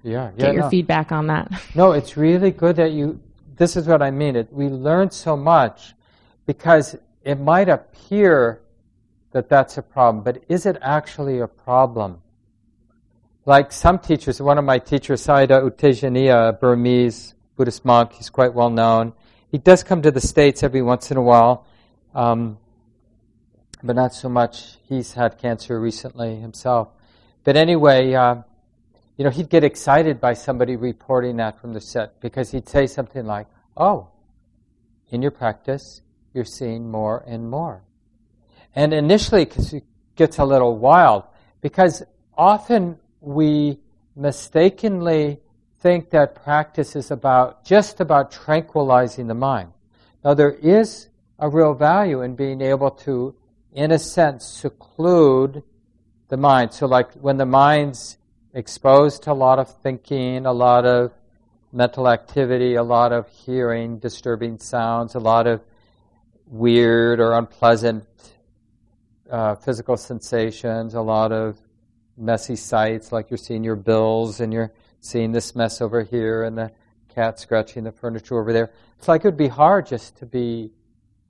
[0.02, 0.70] yeah, get your no.
[0.70, 1.52] feedback on that.
[1.74, 3.20] No, it's really good that you.
[3.56, 4.34] This is what I mean.
[4.34, 5.94] It we learn so much
[6.46, 8.62] because it might appear
[9.32, 12.22] that that's a problem, but is it actually a problem?
[13.50, 18.30] Like some teachers, one of my teachers, Sayadaw U Tejaniya, a Burmese Buddhist monk, he's
[18.30, 19.12] quite well known.
[19.50, 21.66] He does come to the States every once in a while,
[22.14, 22.58] um,
[23.82, 24.76] but not so much.
[24.88, 26.90] He's had cancer recently himself.
[27.42, 28.36] But anyway, uh,
[29.16, 32.86] you know, he'd get excited by somebody reporting that from the set because he'd say
[32.86, 34.10] something like, Oh,
[35.08, 36.02] in your practice,
[36.34, 37.82] you're seeing more and more.
[38.76, 39.82] And initially, because it
[40.14, 41.24] gets a little wild,
[41.60, 42.04] because
[42.38, 43.78] often we
[44.16, 45.40] mistakenly
[45.80, 49.72] think that practice is about just about tranquilizing the mind.
[50.24, 51.08] Now, there is
[51.38, 53.34] a real value in being able to,
[53.72, 55.62] in a sense, seclude
[56.28, 56.72] the mind.
[56.74, 58.18] So, like when the mind's
[58.52, 61.12] exposed to a lot of thinking, a lot of
[61.72, 65.62] mental activity, a lot of hearing disturbing sounds, a lot of
[66.46, 68.04] weird or unpleasant
[69.30, 71.56] uh, physical sensations, a lot of
[72.16, 76.56] messy sights, like you're seeing your bills and you're seeing this mess over here and
[76.56, 76.70] the
[77.14, 78.70] cat scratching the furniture over there.
[78.98, 80.70] It's like it would be hard just to be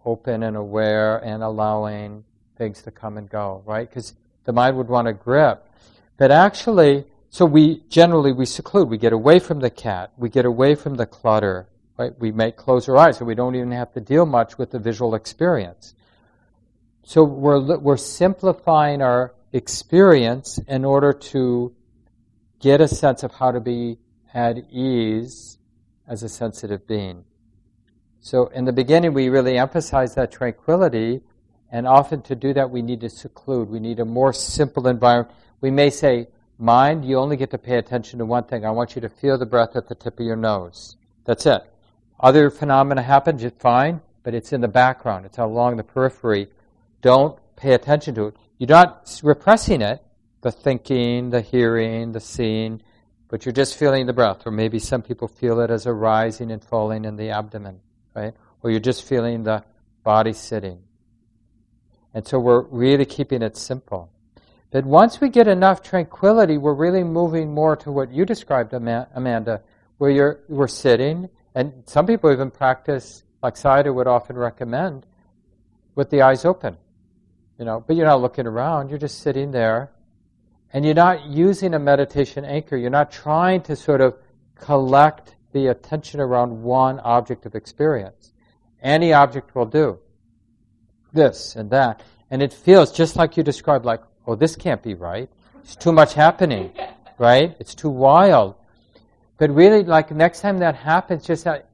[0.05, 2.25] open and aware and allowing
[2.57, 3.89] things to come and go, right?
[3.89, 4.15] Because
[4.45, 5.67] the mind would want to grip.
[6.17, 8.89] But actually, so we generally we seclude.
[8.89, 10.13] We get away from the cat.
[10.17, 11.69] We get away from the clutter.
[11.97, 12.19] Right?
[12.19, 14.79] We make close our eyes, so we don't even have to deal much with the
[14.79, 15.95] visual experience.
[17.03, 21.75] So we're we're simplifying our experience in order to
[22.61, 23.99] get a sense of how to be
[24.33, 25.59] at ease
[26.07, 27.25] as a sensitive being.
[28.21, 31.23] So in the beginning, we really emphasize that tranquility,
[31.73, 33.71] and often to do that, we need to seclude.
[33.71, 35.35] We need a more simple environment.
[35.61, 36.29] We may say,
[36.59, 38.67] Mind, you only get to pay attention to one thing.
[38.67, 40.99] I want you to feel the breath at the tip of your nose.
[41.25, 41.63] That's it.
[42.19, 45.25] Other phenomena happen just fine, but it's in the background.
[45.25, 46.49] It's along the periphery.
[47.01, 48.37] Don't pay attention to it.
[48.59, 50.03] You're not repressing it,
[50.41, 52.83] the thinking, the hearing, the seeing,
[53.29, 54.47] but you're just feeling the breath.
[54.47, 57.81] Or maybe some people feel it as a rising and falling in the abdomen,
[58.15, 58.35] right?
[58.63, 59.63] Or you're just feeling the
[60.03, 60.81] body sitting.
[62.15, 64.11] And so we're really keeping it simple.
[64.71, 69.63] That once we get enough tranquility, we're really moving more to what you described, Amanda,
[69.99, 75.07] where you're, we're sitting, and some people even practice, like Sayadaw would often recommend,
[75.95, 76.77] with the eyes open.
[77.61, 79.91] You know, but you're not looking around, you're just sitting there,
[80.73, 82.75] and you're not using a meditation anchor.
[82.75, 84.17] You're not trying to sort of
[84.55, 88.33] collect the attention around one object of experience.
[88.83, 89.99] Any object will do.
[91.13, 92.03] This and that.
[92.31, 95.29] And it feels just like you described, like, oh, this can't be right.
[95.63, 96.73] It's too much happening,
[97.19, 97.55] right?
[97.61, 98.55] It's too wild.
[99.37, 101.69] But really, like, next time that happens, just that,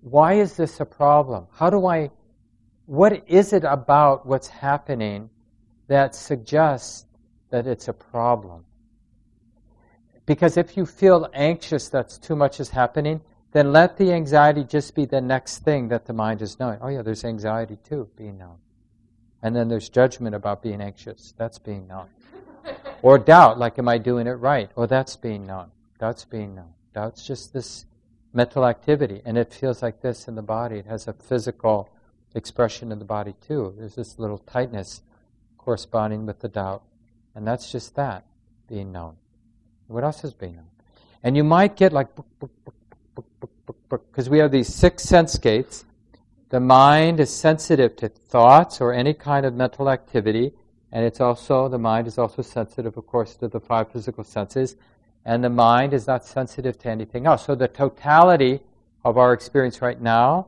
[0.00, 1.46] why is this a problem?
[1.52, 2.10] How do I,
[2.86, 5.28] what is it about what's happening
[5.88, 7.04] that suggests
[7.50, 8.64] that it's a problem?
[10.24, 13.20] Because if you feel anxious that too much is happening,
[13.52, 16.78] then let the anxiety just be the next thing that the mind is knowing.
[16.80, 18.56] Oh, yeah, there's anxiety too being known.
[19.42, 21.32] And then there's judgment about being anxious.
[21.36, 22.08] That's being known.
[23.02, 24.70] or doubt, like, am I doing it right?
[24.76, 25.70] Oh, that's being known.
[25.98, 26.72] Doubt's being known.
[26.94, 27.86] Doubt's just this
[28.32, 29.22] mental activity.
[29.24, 30.78] And it feels like this in the body.
[30.78, 31.88] It has a physical
[32.34, 33.74] expression in the body too.
[33.78, 35.02] There's this little tightness
[35.58, 36.82] corresponding with the doubt.
[37.34, 38.24] And that's just that
[38.68, 39.16] being known.
[39.88, 40.70] What else is being known?
[41.22, 42.08] And you might get like,
[43.88, 45.84] because we have these six sense gates.
[46.48, 50.52] The mind is sensitive to thoughts or any kind of mental activity,
[50.92, 54.76] and it's also, the mind is also sensitive, of course, to the five physical senses,
[55.24, 57.44] and the mind is not sensitive to anything else.
[57.44, 58.60] So the totality
[59.04, 60.46] of our experience right now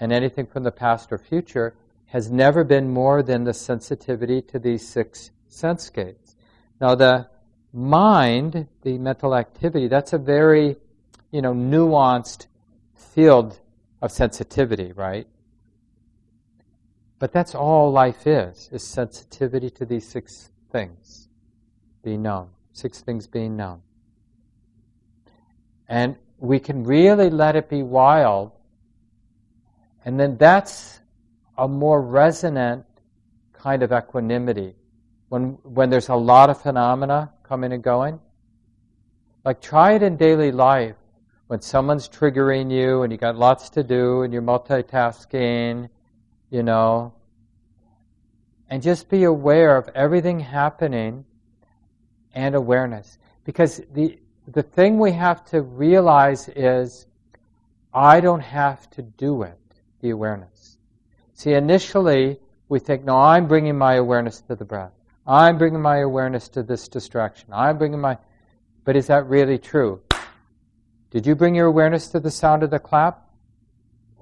[0.00, 1.74] and anything from the past or future
[2.06, 6.34] has never been more than the sensitivity to these six sense gates.
[6.80, 7.28] Now, the
[7.72, 10.76] mind, the mental activity, that's a very,
[11.30, 12.46] you know, nuanced
[12.96, 13.60] field
[14.02, 15.26] of sensitivity, right?
[17.18, 21.28] But that's all life is, is sensitivity to these six things
[22.02, 22.48] being known.
[22.72, 23.82] Six things being known.
[25.86, 28.52] And we can really let it be wild.
[30.04, 31.00] And then that's
[31.58, 32.84] a more resonant
[33.52, 34.74] kind of equanimity.
[35.28, 38.18] When, when there's a lot of phenomena coming and going,
[39.44, 40.96] like try it in daily life
[41.46, 45.88] when someone's triggering you and you got lots to do and you're multitasking,
[46.50, 47.12] you know,
[48.68, 51.24] and just be aware of everything happening
[52.34, 53.18] and awareness.
[53.44, 57.06] Because the, the thing we have to realize is
[57.92, 59.58] I don't have to do it,
[60.00, 60.78] the awareness.
[61.34, 62.38] See, initially,
[62.68, 64.92] we think, no, I'm bringing my awareness to the breath.
[65.26, 67.48] I'm bringing my awareness to this distraction.
[67.52, 68.18] I'm bringing my.
[68.84, 70.00] But is that really true?
[71.10, 73.28] Did you bring your awareness to the sound of the clap?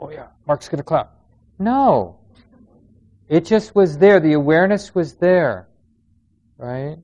[0.00, 1.14] Oh, yeah, Mark's going to clap.
[1.58, 2.18] No.
[3.28, 4.20] It just was there.
[4.20, 5.68] The awareness was there.
[6.56, 6.98] Right?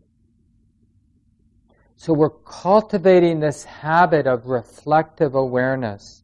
[1.96, 6.23] So we're cultivating this habit of reflective awareness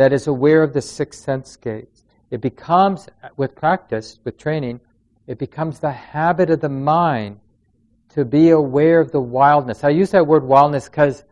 [0.00, 2.04] that is aware of the six sense gates.
[2.30, 4.80] It becomes, with practice, with training,
[5.26, 7.40] it becomes the habit of the mind
[8.14, 9.84] to be aware of the wildness.
[9.84, 11.24] I use that word wildness because,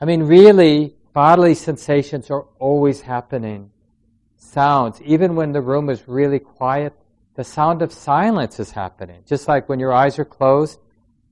[0.00, 3.70] I mean, really, bodily sensations are always happening.
[4.36, 6.92] Sounds, even when the room is really quiet,
[7.36, 9.22] the sound of silence is happening.
[9.26, 10.80] Just like when your eyes are closed,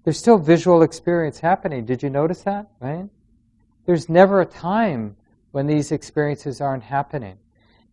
[0.04, 1.84] there's still visual experience happening.
[1.84, 2.68] Did you notice that?
[2.80, 3.08] Right?
[3.84, 5.16] There's never a time
[5.52, 7.38] when these experiences aren't happening.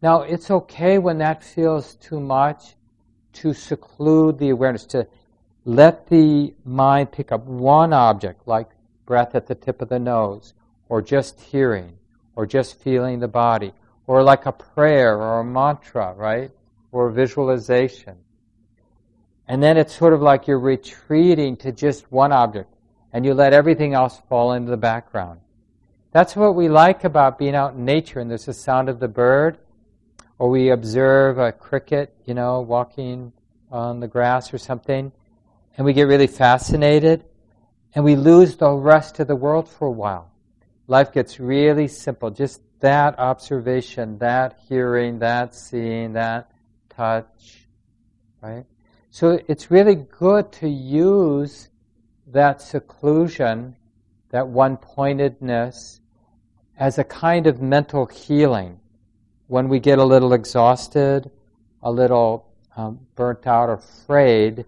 [0.01, 2.76] Now, it's okay when that feels too much
[3.34, 5.08] to seclude the awareness, to
[5.66, 8.70] let the mind pick up one object, like
[9.06, 10.53] breath at the tip of the nose,
[10.89, 11.97] or just hearing,
[12.36, 13.74] or just feeling the body,
[14.08, 16.51] or like a prayer or a mantra, right?
[16.91, 18.16] Or a visualization.
[19.47, 22.74] And then it's sort of like you're retreating to just one object,
[23.14, 25.39] and you let everything else fall into the background.
[26.16, 29.07] That's what we like about being out in nature, and there's the sound of the
[29.09, 29.57] bird,
[30.39, 33.34] or we observe a cricket, you know, walking
[33.70, 35.11] on the grass or something,
[35.76, 37.26] and we get really fascinated,
[37.95, 40.32] and we lose the rest of the world for a while.
[40.88, 42.32] Life gets really simple.
[42.32, 46.49] Just that observation, that hearing, that seeing, that
[46.88, 47.68] touch,
[48.41, 48.63] right?
[49.09, 51.68] So it's really good to use
[52.28, 53.76] that seclusion,
[54.30, 55.99] that one pointedness,
[56.78, 58.80] as a kind of mental healing
[59.47, 61.30] when we get a little exhausted,
[61.84, 64.65] a little um, burnt out, or afraid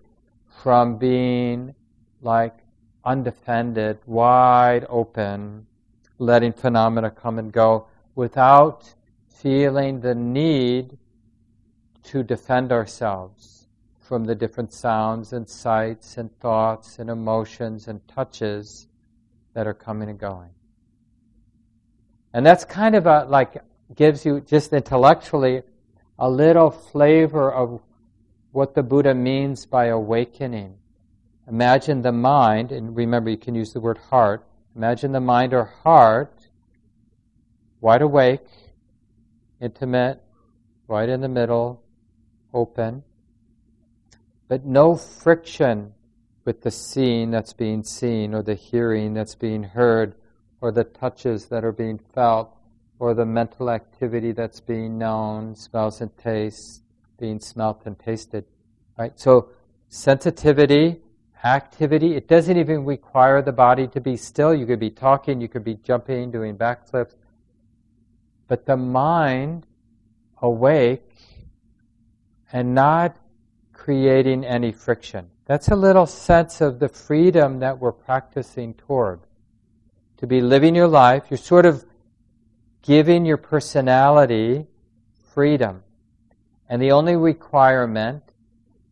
[0.61, 1.73] from being
[2.21, 2.55] like
[3.03, 5.65] undefended, wide open,
[6.19, 8.93] letting phenomena come and go without
[9.27, 10.97] feeling the need
[12.03, 13.67] to defend ourselves
[13.99, 18.87] from the different sounds and sights and thoughts and emotions and touches
[19.53, 20.49] that are coming and going.
[22.33, 23.61] And that's kind of a, like
[23.95, 25.63] gives you just intellectually
[26.19, 27.81] a little flavor of
[28.51, 30.75] what the Buddha means by awakening.
[31.47, 34.45] Imagine the mind, and remember you can use the word heart.
[34.75, 36.37] Imagine the mind or heart
[37.81, 38.45] wide awake,
[39.61, 40.21] intimate,
[40.87, 41.83] right in the middle,
[42.53, 43.03] open.
[44.47, 45.93] but no friction
[46.45, 50.15] with the seeing that's being seen, or the hearing that's being heard,
[50.61, 52.55] or the touches that are being felt,
[52.99, 56.81] or the mental activity that's being known, smells and tastes,
[57.19, 58.43] being smelt and tasted.
[58.97, 59.17] Right?
[59.19, 59.49] So
[59.89, 61.01] sensitivity,
[61.43, 64.53] activity, it doesn't even require the body to be still.
[64.53, 67.13] You could be talking, you could be jumping, doing backflips.
[68.47, 69.67] But the mind
[70.41, 71.11] awake
[72.51, 73.15] and not
[73.73, 75.29] creating any friction.
[75.45, 79.19] That's a little sense of the freedom that we're practicing toward.
[80.17, 81.85] To be living your life, you're sort of
[82.81, 84.65] giving your personality
[85.33, 85.83] freedom.
[86.69, 88.23] And the only requirement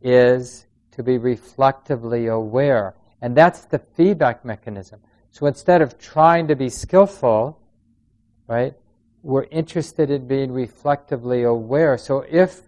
[0.01, 2.95] is to be reflectively aware.
[3.21, 4.99] And that's the feedback mechanism.
[5.31, 7.59] So instead of trying to be skillful,
[8.47, 8.73] right,
[9.23, 11.97] we're interested in being reflectively aware.
[11.97, 12.61] So if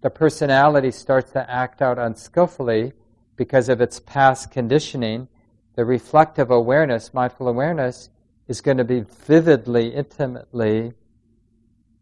[0.00, 2.92] the personality starts to act out unskillfully
[3.34, 5.28] because of its past conditioning,
[5.76, 8.10] the reflective awareness, mindful awareness,
[8.48, 10.92] is going to be vividly, intimately,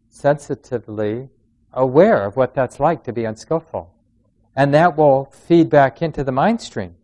[0.09, 1.29] sensitively
[1.73, 3.93] aware of what that's like to be unskillful.
[4.55, 6.95] And that will feed back into the mind stream.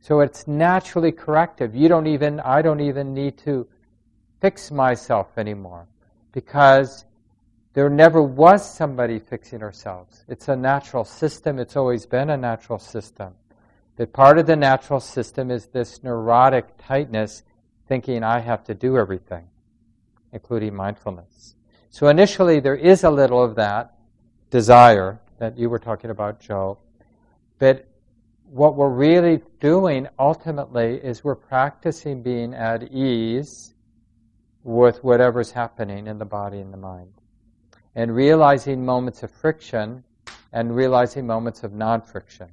[0.00, 1.74] So it's naturally corrective.
[1.74, 3.68] You don't even, I don't even need to
[4.40, 5.86] fix myself anymore
[6.32, 7.04] because
[7.74, 10.24] there never was somebody fixing ourselves.
[10.28, 11.58] It's a natural system.
[11.58, 13.34] It's always been a natural system.
[13.96, 17.42] But part of the natural system is this neurotic tightness,
[17.88, 19.46] thinking I have to do everything,
[20.32, 21.54] including mindfulness.
[21.90, 23.94] So initially, there is a little of that
[24.50, 26.78] desire that you were talking about, Joe.
[27.58, 27.86] But
[28.50, 33.74] what we're really doing ultimately is we're practicing being at ease
[34.62, 37.12] with whatever's happening in the body and the mind.
[37.94, 40.04] And realizing moments of friction
[40.52, 42.48] and realizing moments of non friction.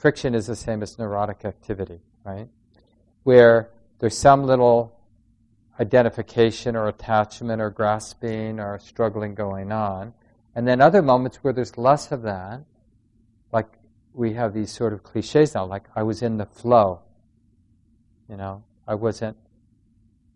[0.00, 2.48] Friction is the same as neurotic activity, right?
[3.24, 4.98] Where there's some little
[5.78, 10.14] identification or attachment or grasping or struggling going on.
[10.54, 12.62] And then other moments where there's less of that,
[13.52, 13.66] like
[14.14, 17.02] we have these sort of cliches now, like I was in the flow.
[18.26, 19.36] You know, I wasn't,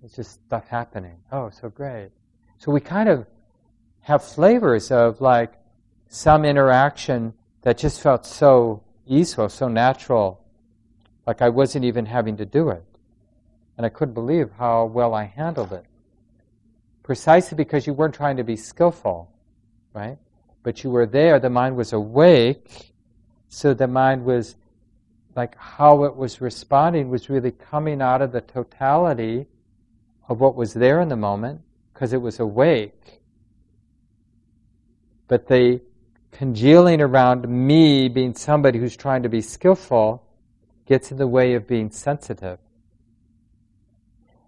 [0.02, 1.16] it's just stuff happening.
[1.32, 2.10] Oh, so great.
[2.58, 3.26] So we kind of
[4.02, 5.54] have flavors of like
[6.08, 10.40] some interaction that just felt so easeful, so natural,
[11.26, 12.84] like I wasn't even having to do it.
[13.76, 15.84] And I couldn't believe how well I handled it.
[17.02, 19.30] Precisely because you weren't trying to be skillful,
[19.92, 20.18] right?
[20.62, 22.92] But you were there, the mind was awake,
[23.48, 24.56] so the mind was
[25.36, 29.46] like how it was responding was really coming out of the totality
[30.28, 31.60] of what was there in the moment
[31.92, 33.20] because it was awake.
[35.28, 35.80] But the
[36.34, 40.26] congealing around me being somebody who's trying to be skillful
[40.84, 42.58] gets in the way of being sensitive.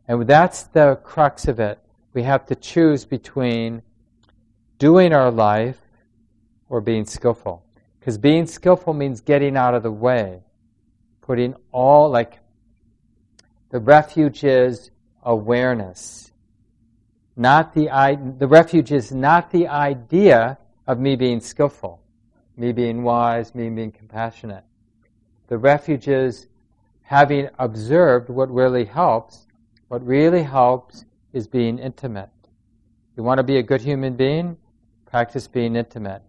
[0.08, 1.78] And that's the crux of it.
[2.12, 3.82] We have to choose between
[4.78, 5.78] doing our life
[6.68, 7.64] or being skillful.
[8.00, 10.42] Because being skillful means getting out of the way,
[11.22, 12.40] putting all, like,
[13.70, 14.90] the refuge is
[15.22, 16.32] awareness.
[17.36, 22.00] Not the, the refuge is not the idea of me being skillful,
[22.56, 24.64] me being wise, me being compassionate.
[25.48, 26.46] The refuge is
[27.02, 29.46] having observed what really helps
[29.88, 32.30] what really helps is being intimate.
[33.16, 34.56] You want to be a good human being?
[35.06, 36.22] Practice being intimate.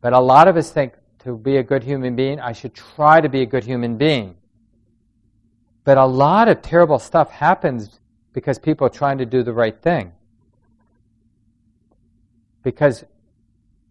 [0.00, 3.20] But a lot of us think to be a good human being, I should try
[3.20, 4.36] to be a good human being.
[5.84, 8.00] But a lot of terrible stuff happens
[8.32, 10.12] because people are trying to do the right thing.
[12.62, 13.04] Because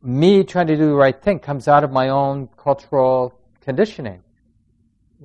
[0.03, 4.21] me trying to do the right thing comes out of my own cultural conditioning,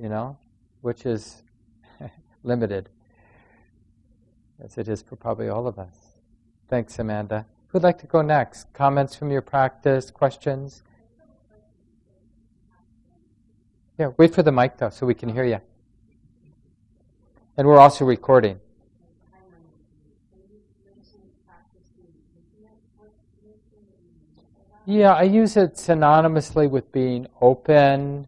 [0.01, 0.37] you know,
[0.81, 1.43] which is
[2.43, 2.89] limited
[4.63, 6.21] as it is for probably all of us.
[6.69, 7.45] Thanks, Amanda.
[7.67, 8.71] Who'd like to go next?
[8.73, 10.81] Comments from your practice, questions?
[13.97, 15.59] Yeah, wait for the mic though so we can hear you.
[17.57, 18.61] And we're also recording.
[24.89, 28.25] Yeah, I use it synonymously with being open,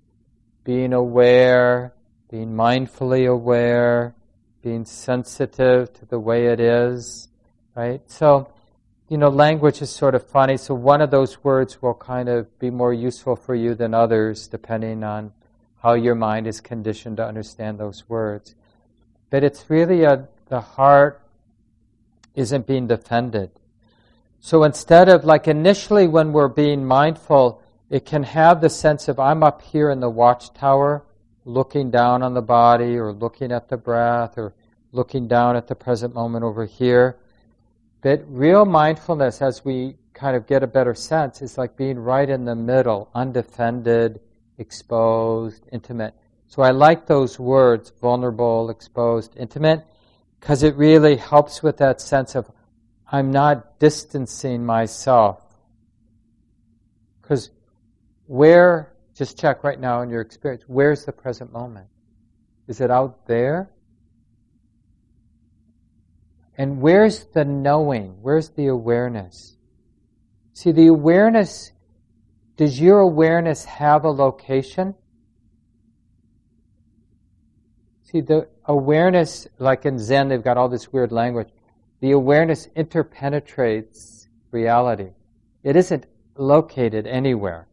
[0.63, 1.91] being aware,
[2.29, 4.13] being mindfully aware,
[4.61, 7.29] being sensitive to the way it is,
[7.73, 7.99] right?
[8.05, 8.53] So,
[9.09, 10.55] you know, language is sort of funny.
[10.55, 14.47] So one of those words will kind of be more useful for you than others,
[14.47, 15.33] depending on
[15.81, 18.53] how your mind is conditioned to understand those words.
[19.31, 21.23] But it's really a, the heart
[22.35, 23.49] isn't being defended.
[24.43, 27.61] So instead of like initially when we're being mindful,
[27.91, 31.03] It can have the sense of I'm up here in the watchtower
[31.43, 34.53] looking down on the body or looking at the breath or
[34.93, 37.17] looking down at the present moment over here.
[38.01, 42.29] But real mindfulness, as we kind of get a better sense, is like being right
[42.29, 44.21] in the middle, undefended,
[44.57, 46.13] exposed, intimate.
[46.47, 49.85] So I like those words, vulnerable, exposed, intimate,
[50.39, 52.49] because it really helps with that sense of
[53.11, 55.41] I'm not distancing myself.
[57.21, 57.51] Because
[58.25, 61.87] where, just check right now in your experience, where's the present moment?
[62.67, 63.69] Is it out there?
[66.57, 68.17] And where's the knowing?
[68.21, 69.57] Where's the awareness?
[70.53, 71.71] See, the awareness,
[72.55, 74.95] does your awareness have a location?
[78.03, 81.49] See, the awareness, like in Zen, they've got all this weird language.
[82.01, 85.11] The awareness interpenetrates reality.
[85.63, 86.05] It isn't
[86.35, 87.67] located anywhere.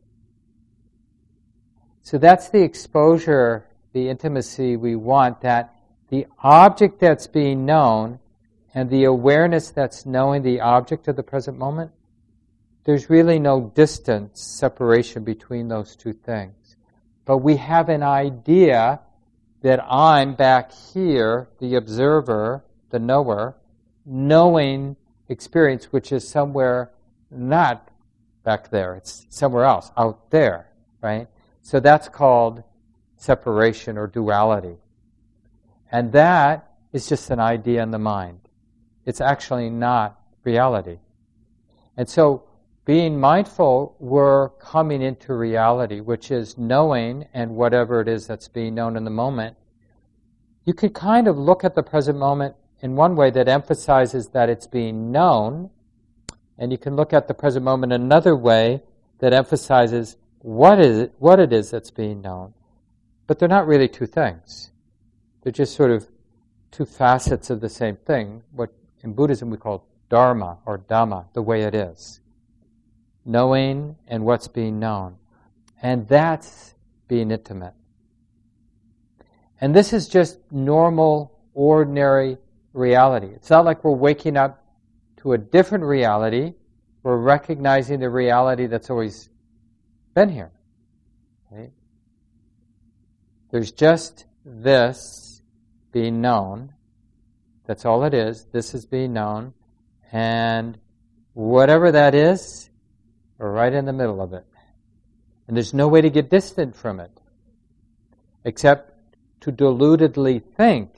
[2.03, 5.75] So that's the exposure, the intimacy we want, that
[6.09, 8.19] the object that's being known
[8.75, 11.91] and the awareness that's knowing the object of the present moment,
[12.85, 16.77] there's really no distance, separation between those two things.
[17.25, 19.01] But we have an idea
[19.63, 23.57] that I'm back here, the observer, the knower,
[24.09, 24.97] knowing
[25.29, 26.91] experience, which is somewhere
[27.31, 27.91] not
[28.43, 28.95] back there.
[28.95, 30.71] It's somewhere else, out there,
[31.03, 31.29] right?
[31.63, 32.65] So that's called
[33.17, 34.77] separation or duality.
[35.93, 38.41] And that is just an idea in the mind.
[39.05, 40.99] It's actually not reality.
[41.97, 42.45] And so,
[42.85, 48.75] being mindful, we're coming into reality, which is knowing and whatever it is that's being
[48.75, 49.57] known in the moment.
[50.65, 54.49] You could kind of look at the present moment in one way that emphasizes that
[54.49, 55.71] it's being known,
[56.59, 58.83] and you can look at the present moment another way
[59.19, 62.55] that emphasizes what is it, what it is that's being known.
[63.27, 64.71] But they're not really two things.
[65.43, 66.09] They're just sort of
[66.71, 68.43] two facets of the same thing.
[68.53, 68.73] What
[69.03, 72.21] in Buddhism we call dharma or dhamma, the way it is.
[73.25, 75.17] Knowing and what's being known.
[75.83, 76.75] And that's
[77.09, 77.75] being intimate.
[79.61, 82.39] And this is just normal, ordinary
[82.73, 83.29] reality.
[83.35, 84.65] It's not like we're waking up
[85.19, 86.55] to a different reality.
[87.03, 89.31] We're recognizing the reality that's always
[90.15, 90.53] been here.
[91.53, 91.71] Okay?
[93.51, 95.43] There's just this
[95.93, 96.75] being known.
[97.67, 98.47] That's all it is.
[98.53, 99.55] This is being known.
[100.13, 100.79] And
[101.35, 102.71] whatever that is,
[103.39, 104.45] we're right in the middle of it.
[105.47, 107.11] And there's no way to get distant from it
[108.45, 108.93] except
[109.41, 110.91] to deludedly think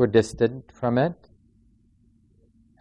[0.00, 1.28] we're distant from it,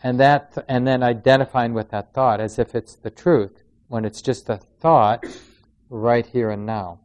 [0.01, 4.21] and that, and then identifying with that thought as if it's the truth, when it's
[4.21, 5.25] just a thought
[5.89, 6.97] right here and now.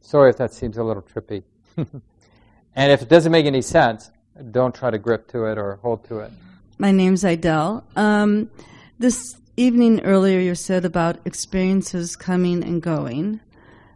[0.00, 1.44] Sorry if that seems a little trippy.
[1.76, 4.10] and if it doesn't make any sense,
[4.50, 6.32] don't try to grip to it or hold to it.
[6.76, 7.84] My name's Idel.
[7.94, 8.50] Um,
[8.98, 13.38] this evening earlier, you said about experiences coming and going.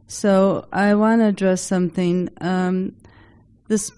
[0.06, 2.28] So I want to address something.
[2.40, 2.94] Um,
[3.66, 3.90] this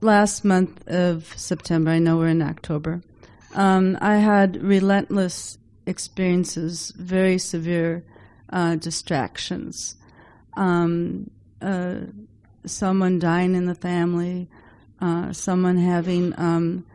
[0.00, 3.02] last month of September, I know we're in October,
[3.54, 8.04] um, I had relentless experiences, very severe
[8.50, 9.96] uh, distractions.
[10.56, 12.00] Um, uh,
[12.64, 14.48] someone dying in the family,
[15.00, 16.86] uh, someone having um,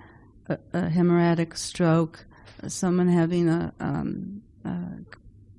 [0.48, 2.26] a, a, hemorrhagic stroke,
[2.68, 4.42] someone having a um,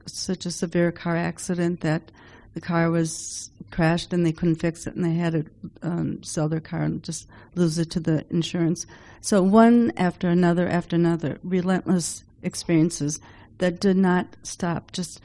[0.06, 2.10] such a severe car accident that
[2.54, 5.44] the car was crashed and they couldn't fix it and they had to
[5.82, 8.86] um, sell their car and just lose it to the insurance.
[9.20, 13.20] So one after another after another, relentless experiences
[13.58, 15.20] that did not stop, just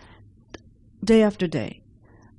[1.04, 1.82] day after day.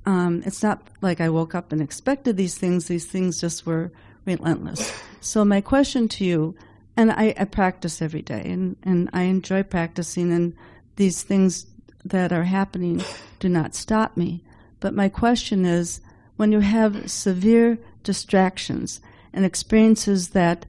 [0.05, 2.87] Um, it's not like I woke up and expected these things.
[2.87, 3.91] These things just were
[4.25, 5.01] relentless.
[5.21, 6.55] So my question to you,
[6.97, 10.55] and I, I practice every day, and, and I enjoy practicing, and
[10.97, 11.65] these things
[12.03, 13.01] that are happening
[13.39, 14.43] do not stop me.
[14.83, 16.01] But my question is
[16.35, 18.99] when you have severe distractions
[19.31, 20.65] and experiences that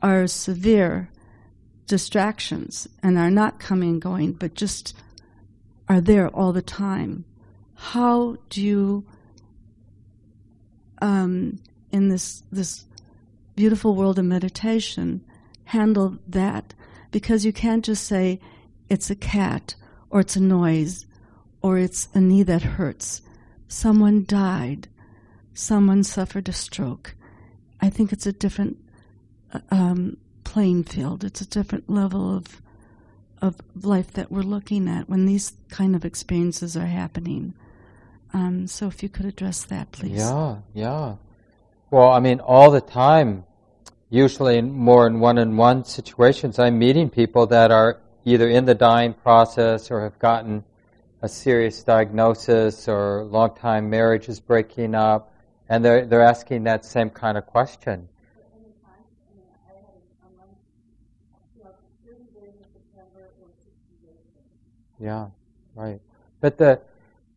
[0.00, 1.10] are severe
[1.88, 4.94] distractions and are not coming and going, but just
[5.88, 7.24] are there all the time,
[7.74, 9.04] how do you,
[11.00, 11.58] um,
[11.90, 12.84] in this, this
[13.56, 15.20] beautiful world of meditation,
[15.64, 16.74] handle that?
[17.10, 18.38] Because you can't just say
[18.88, 19.74] it's a cat
[20.10, 21.06] or it's a noise
[21.60, 23.20] or it's a knee that hurts
[23.72, 24.86] someone died,
[25.54, 27.14] someone suffered a stroke.
[27.80, 28.76] I think it's a different
[29.52, 31.24] uh, um, playing field.
[31.24, 32.60] It's a different level of
[33.40, 37.54] of life that we're looking at when these kind of experiences are happening.
[38.32, 40.18] Um, so if you could address that, please.
[40.18, 41.16] Yeah, yeah.
[41.90, 43.44] Well, I mean, all the time,
[44.10, 49.12] usually in more in one-on-one situations, I'm meeting people that are either in the dying
[49.12, 50.62] process or have gotten
[51.22, 55.32] a serious diagnosis or long time marriage is breaking up,
[55.68, 58.08] and they're, they're asking that same kind of question.
[64.98, 65.30] Yeah,
[65.74, 66.00] right.
[66.40, 66.80] But the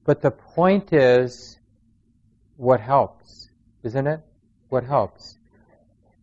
[0.04, 1.58] but the point is
[2.58, 3.50] what helps,
[3.82, 4.22] isn't it?
[4.70, 5.40] What helps.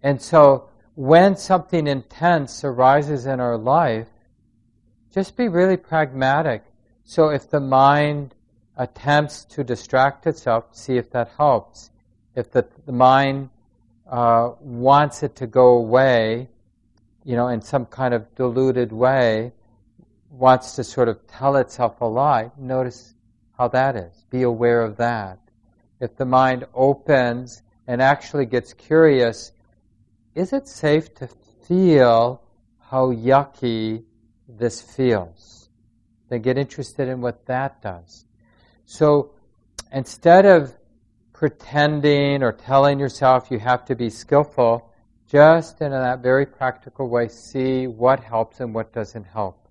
[0.05, 4.07] And so when something intense arises in our life,
[5.13, 6.63] just be really pragmatic.
[7.05, 8.35] So if the mind
[8.77, 11.91] attempts to distract itself, see if that helps.
[12.35, 13.51] If the, the mind
[14.11, 16.49] uh, wants it to go away,
[17.25, 19.53] you know, in some kind of diluted way,
[20.31, 23.15] wants to sort of tell itself a lie, notice
[23.59, 24.25] how that is.
[24.31, 25.39] Be aware of that.
[26.01, 29.53] If the mind opens and actually gets curious,
[30.35, 31.29] is it safe to
[31.67, 32.43] feel
[32.79, 34.05] how yucky
[34.49, 35.62] this feels?
[36.33, 38.25] Then get interested in what that does.
[38.87, 39.33] So
[39.93, 40.75] instead of
[41.35, 44.91] pretending or telling yourself you have to be skillful,
[45.29, 49.69] just in that very practical way, see what helps and what doesn't help.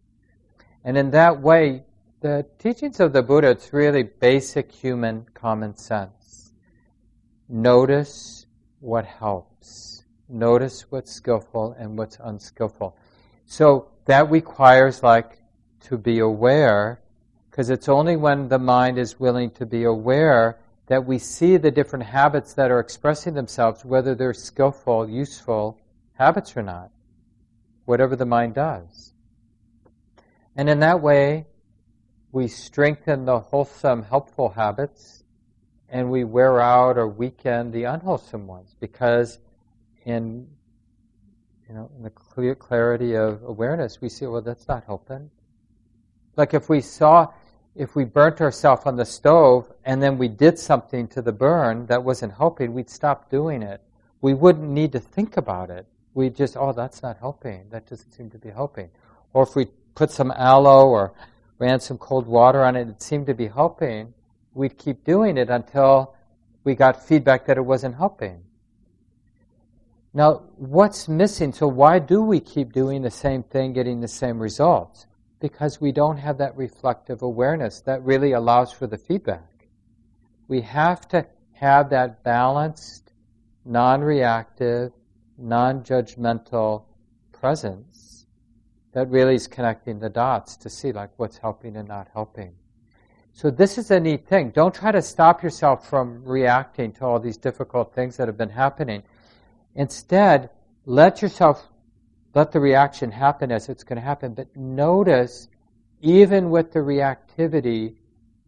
[0.84, 1.84] And in that way,
[2.20, 6.54] the teachings of the Buddha, it's really basic human common sense.
[7.50, 8.46] Notice
[8.82, 10.04] what helps.
[10.30, 12.96] Notice what's skillful and what's unskillful.
[13.48, 15.41] So that requires like
[15.82, 17.02] to be aware,
[17.50, 21.72] because it's only when the mind is willing to be aware that we see the
[21.72, 25.80] different habits that are expressing themselves, whether they're skillful, useful
[26.14, 26.92] habits or not,
[27.86, 29.14] whatever the mind does.
[30.56, 31.48] And in that way,
[32.32, 35.22] we strengthen the wholesome, helpful habits
[35.92, 39.40] and we wear out or weaken the unwholesome ones because
[40.06, 40.48] in
[41.68, 45.30] you know in the clear clarity of awareness we see well that's not helping
[46.42, 47.28] like if we saw
[47.74, 51.86] if we burnt ourselves on the stove and then we did something to the burn
[51.86, 53.80] that wasn't helping we'd stop doing it
[54.22, 58.12] we wouldn't need to think about it we just oh that's not helping that doesn't
[58.12, 58.90] seem to be helping
[59.34, 59.66] or if we
[59.96, 61.14] put some aloe or
[61.62, 64.14] ran some cold water on it, it seemed to be helping,
[64.56, 66.16] we'd keep doing it until
[66.64, 68.42] we got feedback that it wasn't helping.
[70.14, 71.54] Now, what's missing?
[71.54, 75.06] So, why do we keep doing the same thing, getting the same results?
[75.42, 79.68] Because we don't have that reflective awareness that really allows for the feedback.
[80.48, 83.12] We have to have that balanced,
[83.66, 84.94] non reactive,
[85.38, 86.86] non judgmental
[87.34, 88.28] presence
[88.94, 92.54] that really is connecting the dots to see like what's helping and not helping.
[93.34, 94.52] So this is a neat thing.
[94.52, 98.50] Don't try to stop yourself from reacting to all these difficult things that have been
[98.50, 99.04] happening.
[99.76, 100.50] Instead,
[100.86, 101.71] let yourself
[102.34, 105.48] let the reaction happen as it's going to happen, but notice
[106.02, 107.96] even with the reactivity,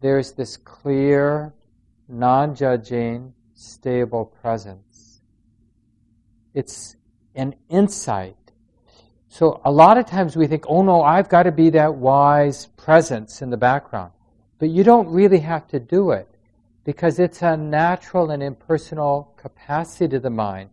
[0.00, 1.54] there's this clear,
[2.08, 5.20] non-judging, stable presence.
[6.54, 6.96] It's
[7.34, 8.36] an insight
[9.34, 12.66] so a lot of times we think, oh no, I've got to be that wise
[12.76, 14.12] presence in the background.
[14.60, 16.28] But you don't really have to do it
[16.84, 20.70] because it's a natural and impersonal capacity to the mind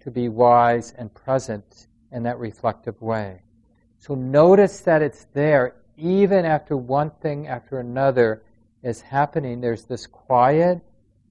[0.00, 3.42] to be wise and present in that reflective way.
[3.98, 8.42] So notice that it's there even after one thing after another
[8.82, 9.60] is happening.
[9.60, 10.80] There's this quiet,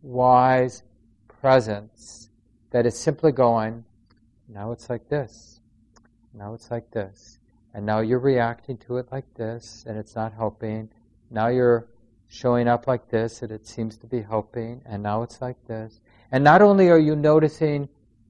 [0.03, 0.83] wise
[1.27, 2.29] presence
[2.69, 3.83] that is simply going,
[4.47, 5.53] now it's like this
[6.33, 7.39] now it's like this.
[7.73, 10.89] And now you're reacting to it like this, and it's not helping.
[11.31, 11.87] Now you're
[12.27, 16.01] showing up like this, and it seems to be helping, and now it's like this.
[16.31, 17.89] And not only are you noticing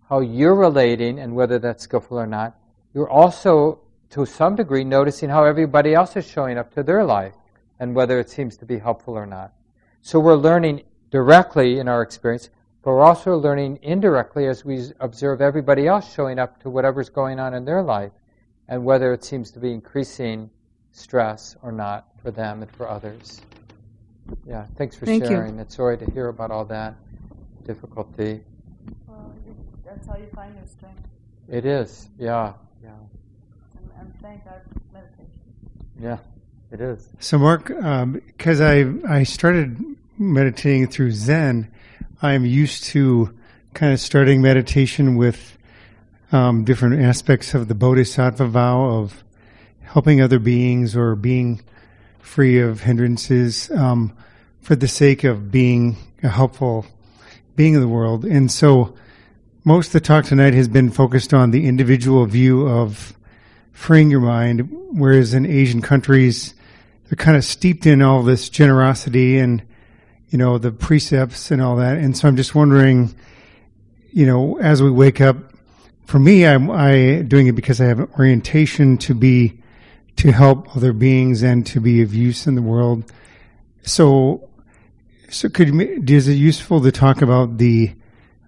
[0.10, 2.56] how you're relating and whether that's skillful or not,
[2.94, 3.80] you're also,
[4.12, 7.34] to some degree, noticing how everybody else is showing up to their life
[7.80, 9.54] and whether it seems to be helpful or not.
[10.02, 12.50] So we're learning directly in our experience
[12.84, 17.40] but we're also learning indirectly as we observe everybody else showing up to whatever's going
[17.40, 18.12] on in their life
[18.68, 20.50] and whether it seems to be increasing
[20.92, 23.42] stress or not for them and for others.
[24.46, 25.56] Yeah, thanks for Thank sharing.
[25.56, 25.62] You.
[25.62, 26.96] It's sorry to hear about all that
[27.66, 28.44] difficulty.
[29.94, 31.08] Well, that's how you find your strength.
[31.48, 32.54] It is, yeah,
[32.84, 32.90] yeah.
[33.78, 34.62] And, and thank God
[34.92, 35.30] meditation.
[36.00, 36.18] Yeah,
[36.72, 37.08] it is.
[37.20, 39.78] So, Mark, because um, I I started
[40.18, 41.72] meditating through Zen,
[42.24, 43.38] I'm used to
[43.76, 45.58] kind of starting meditation with
[46.32, 49.24] um, different aspects of the Bodhisattva vow of
[49.82, 51.62] helping other beings or being
[52.20, 54.16] free of hindrances um,
[54.60, 56.88] for the sake of being a helpful
[57.56, 58.26] being in the world.
[58.26, 58.96] And so
[59.64, 63.14] most of the talk tonight has been focused on the individual view of
[63.72, 66.54] freeing your mind, whereas in Asian countries,
[67.06, 69.64] they're kind of steeped in all this generosity and,
[70.30, 71.98] you know, the precepts and all that.
[71.98, 73.16] And so I'm just wondering,
[74.12, 75.38] you know, as we wake up,
[76.06, 79.60] for me, I'm I doing it because I have an orientation to be
[80.18, 83.12] to help other beings and to be of use in the world.
[83.84, 84.50] So,
[85.30, 87.96] so could is it useful to talk about the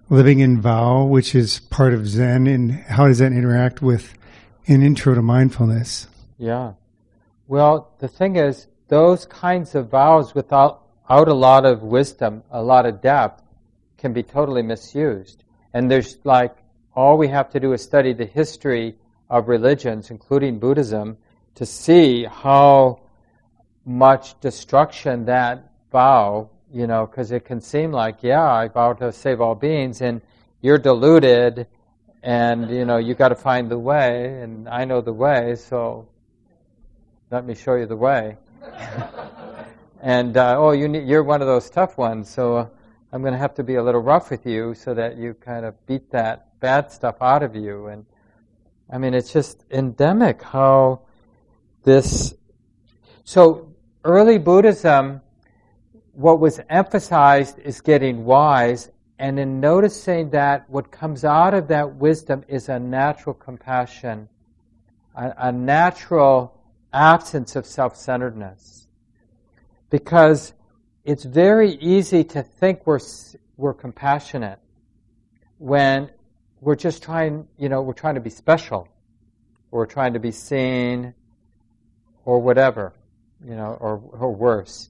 [0.08, 4.16] living in vow, which is part of Zen, and how does that interact with
[4.66, 6.08] an intro to mindfulness?
[6.38, 6.74] Yeah.
[7.48, 12.62] Well, the thing is, those kinds of vows without out a lot of wisdom, a
[12.62, 13.42] lot of depth,
[13.96, 15.44] can be totally misused.
[15.72, 16.56] And there's like,
[16.94, 18.96] all we have to do is study the history
[19.30, 21.16] of religions, including Buddhism,
[21.54, 23.00] to see how
[23.84, 29.12] much destruction that vow, you know, because it can seem like, yeah, I vow to
[29.12, 30.20] save all beings, and
[30.60, 31.66] you're deluded,
[32.22, 36.08] and you know, you got to find the way, and I know the way, so
[37.30, 38.36] let me show you the way.
[40.00, 42.70] and uh, oh, you need, you're one of those tough ones, so
[43.12, 45.64] I'm going to have to be a little rough with you so that you kind
[45.64, 47.86] of beat that bad stuff out of you.
[47.86, 48.04] And
[48.90, 51.02] I mean, it's just endemic how
[51.84, 52.34] this.
[53.24, 53.72] So
[54.04, 55.20] early Buddhism,
[56.16, 61.96] what was emphasized is getting wise, and in noticing that what comes out of that
[61.96, 64.26] wisdom is a natural compassion,
[65.14, 66.58] a, a natural
[66.90, 68.88] absence of self centeredness.
[69.90, 70.54] Because
[71.04, 73.00] it's very easy to think we're,
[73.58, 74.58] we're compassionate
[75.58, 76.10] when
[76.62, 78.88] we're just trying, you know, we're trying to be special,
[79.70, 81.12] or we're trying to be seen,
[82.24, 82.94] or whatever,
[83.46, 84.88] you know, or, or worse.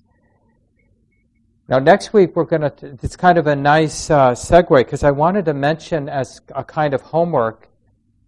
[1.69, 5.11] Now, next week we're going to, it's kind of a nice uh, segue because I
[5.11, 7.69] wanted to mention as a kind of homework,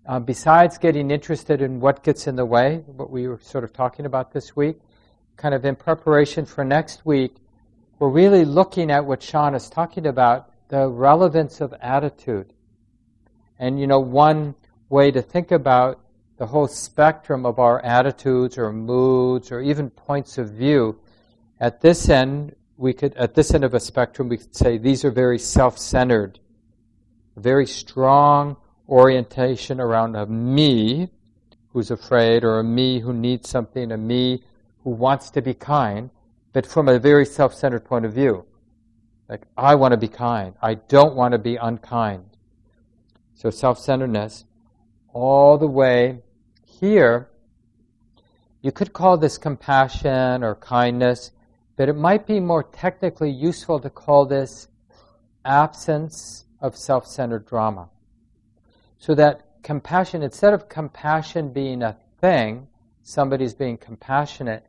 [0.06, 3.73] uh, besides getting interested in what gets in the way, what we were sort of
[3.73, 4.81] talking about this week,
[5.36, 7.36] kind of in preparation for next week,
[8.01, 12.52] we're really looking at what Sean is talking about the relevance of attitude.
[13.60, 14.56] And, you know, one
[14.89, 16.01] way to think about
[16.39, 20.98] the whole spectrum of our attitudes or moods or even points of view,
[21.60, 25.05] at this end, we could, at this end of a spectrum, we could say these
[25.05, 26.39] are very self centered,
[27.37, 28.57] very strong
[28.89, 31.11] orientation around a me
[31.73, 34.43] who's afraid, or a me who needs something, a me
[34.85, 36.09] who wants to be kind,
[36.53, 38.47] but from a very self centered point of view.
[39.29, 40.55] Like, I want to be kind.
[40.63, 42.25] I don't want to be unkind.
[43.35, 44.45] So, self centeredness,
[45.13, 46.21] all the way
[46.65, 47.29] here,
[48.63, 51.33] you could call this compassion or kindness,
[51.79, 54.69] but it might be more technically useful to call this
[55.47, 57.89] absence of self centered drama.
[58.99, 62.69] So that compassion, instead of compassion being a thing,
[63.03, 64.67] somebody's being compassionate,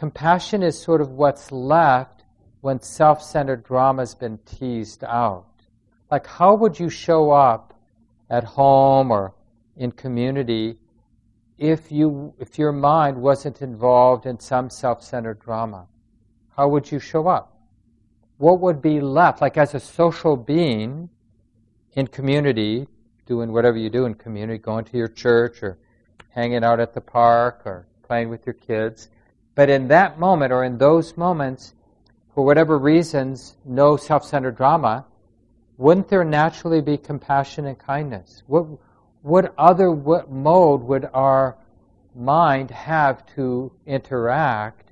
[0.00, 2.24] Compassion is sort of what's left
[2.62, 5.44] when self centered drama has been teased out.
[6.10, 7.74] Like, how would you show up
[8.30, 9.34] at home or
[9.76, 10.78] in community
[11.58, 15.86] if, you, if your mind wasn't involved in some self centered drama?
[16.60, 17.56] How would you show up?
[18.36, 19.40] What would be left?
[19.40, 21.08] Like, as a social being
[21.94, 22.86] in community,
[23.24, 25.78] doing whatever you do in community, going to your church or
[26.28, 29.08] hanging out at the park or playing with your kids
[29.54, 31.74] but in that moment or in those moments,
[32.34, 35.06] for whatever reasons, no self centered drama,
[35.78, 38.42] wouldn't there naturally be compassion and kindness?
[38.46, 38.66] What,
[39.22, 41.56] what other what mode would our
[42.14, 44.89] mind have to interact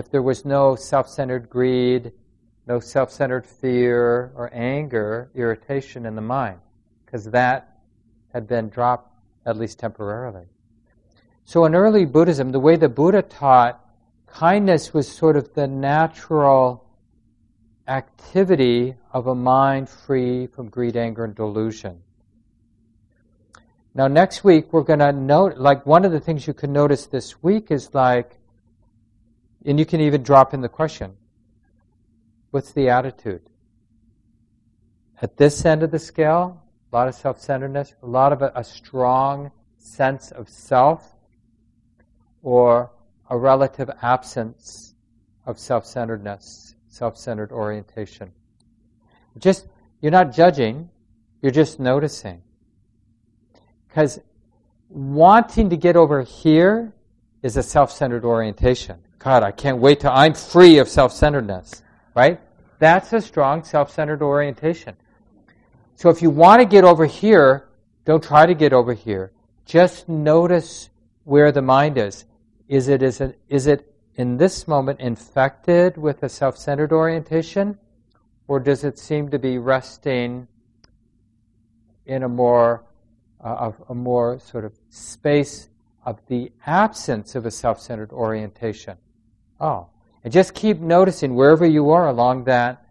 [0.00, 2.10] if there was no self centered greed,
[2.66, 6.58] no self centered fear or anger, irritation in the mind?
[7.04, 7.78] Because that
[8.32, 9.12] had been dropped,
[9.44, 10.46] at least temporarily.
[11.44, 13.84] So in early Buddhism, the way the Buddha taught,
[14.26, 16.86] kindness was sort of the natural
[17.86, 22.00] activity of a mind free from greed, anger, and delusion.
[23.94, 27.06] Now, next week, we're going to note, like, one of the things you can notice
[27.06, 28.39] this week is like,
[29.64, 31.16] and you can even drop in the question
[32.50, 33.42] what's the attitude?
[35.22, 36.62] At this end of the scale,
[36.92, 41.14] a lot of self centeredness, a lot of a, a strong sense of self,
[42.42, 42.90] or
[43.28, 44.94] a relative absence
[45.46, 48.32] of self centeredness, self centered orientation.
[49.38, 49.66] Just,
[50.00, 50.90] you're not judging,
[51.42, 52.42] you're just noticing.
[53.88, 54.20] Because
[54.88, 56.92] wanting to get over here
[57.42, 58.98] is a self centered orientation.
[59.20, 61.82] God, I can't wait till I'm free of self centeredness,
[62.14, 62.40] right?
[62.78, 64.96] That's a strong self centered orientation.
[65.94, 67.68] So if you want to get over here,
[68.06, 69.32] don't try to get over here.
[69.66, 70.88] Just notice
[71.24, 72.24] where the mind is.
[72.66, 77.78] Is it, is it, is it in this moment infected with a self centered orientation?
[78.48, 80.48] Or does it seem to be resting
[82.06, 82.84] in a more,
[83.44, 85.68] uh, a more sort of space
[86.06, 88.96] of the absence of a self centered orientation?
[89.60, 89.88] Oh,
[90.24, 92.86] and just keep noticing wherever you are along that,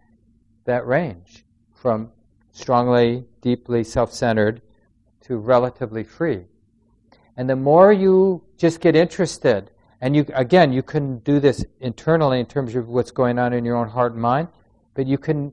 [0.64, 1.44] that range
[1.74, 2.10] from
[2.52, 4.62] strongly, deeply self centered
[5.22, 6.44] to relatively free.
[7.36, 9.70] And the more you just get interested,
[10.00, 13.64] and you again, you can do this internally in terms of what's going on in
[13.64, 14.48] your own heart and mind,
[14.94, 15.52] but you can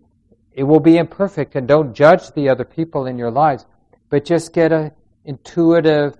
[0.54, 3.66] it will be imperfect and don't judge the other people in your lives,
[4.10, 4.92] but just get an
[5.24, 6.18] intuitive,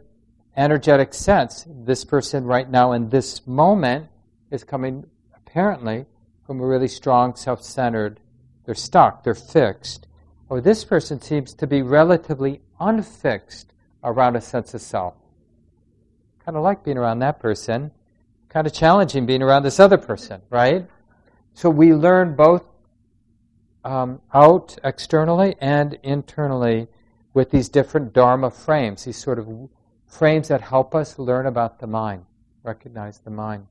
[0.56, 1.66] energetic sense.
[1.68, 4.10] This person right now in this moment
[4.52, 5.06] is coming
[5.36, 6.06] apparently
[6.46, 8.20] from a really strong self-centered,
[8.66, 10.08] they're stuck, they're fixed.
[10.50, 15.16] Or this person seems to be relatively unfixed around a sense of self.
[16.44, 17.92] Kind of like being around that person.
[18.50, 20.88] Kind of challenging being around this other person, right?
[21.54, 22.64] So we learn both
[23.84, 26.88] um, out externally and internally
[27.34, 29.70] with these different Dharma frames, these sort of
[30.08, 32.26] frames that help us learn about the mind,
[32.64, 33.68] recognize the mind.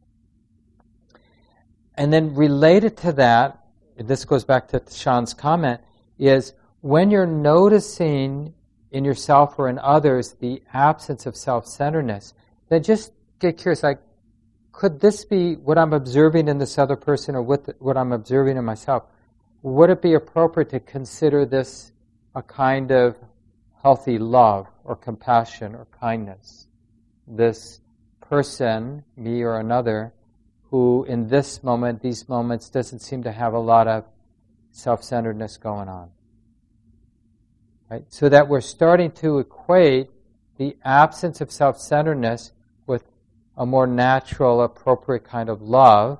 [1.96, 3.64] And then related to that,
[3.96, 5.80] this goes back to Sean's comment,
[6.18, 6.52] is
[6.82, 8.54] when you're noticing
[8.90, 12.34] in yourself or in others the absence of self-centeredness,
[12.68, 14.00] then just get curious, like,
[14.72, 18.64] could this be what I'm observing in this other person or what, I'm observing in
[18.64, 19.04] myself?
[19.62, 21.92] Would it be appropriate to consider this
[22.34, 23.16] a kind of
[23.82, 26.68] healthy love or compassion or kindness?
[27.26, 27.80] This
[28.20, 30.12] person, me or another,
[30.76, 34.04] who in this moment, these moments, doesn't seem to have a lot of
[34.72, 36.10] self centeredness going on.
[37.90, 38.04] Right?
[38.10, 40.10] So that we're starting to equate
[40.58, 42.52] the absence of self centeredness
[42.86, 43.04] with
[43.56, 46.18] a more natural, appropriate kind of love,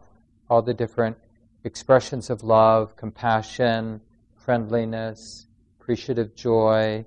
[0.49, 1.19] all the different
[1.63, 4.01] expressions of love, compassion,
[4.37, 7.05] friendliness, appreciative joy,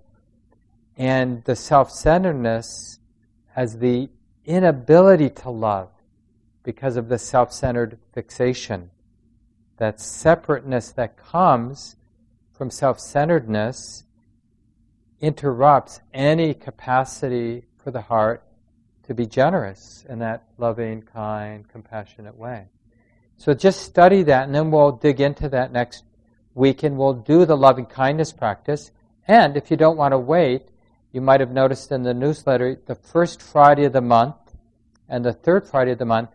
[0.98, 3.00] and the self centeredness
[3.56, 4.08] as the
[4.46, 5.90] inability to love
[6.64, 8.92] because of the self centered fixation.
[9.78, 11.96] That separateness that comes
[12.52, 14.04] from self centeredness
[15.22, 18.44] interrupts any capacity for the heart
[19.04, 22.68] to be generous in that loving, kind, compassionate way.
[23.38, 26.04] So just study that, and then we'll dig into that next
[26.54, 28.92] week, and we'll do the loving kindness practice.
[29.28, 30.64] And if you don't want to wait,
[31.12, 34.36] you might have noticed in the newsletter the first Friday of the month
[35.08, 36.30] and the third Friday of the month,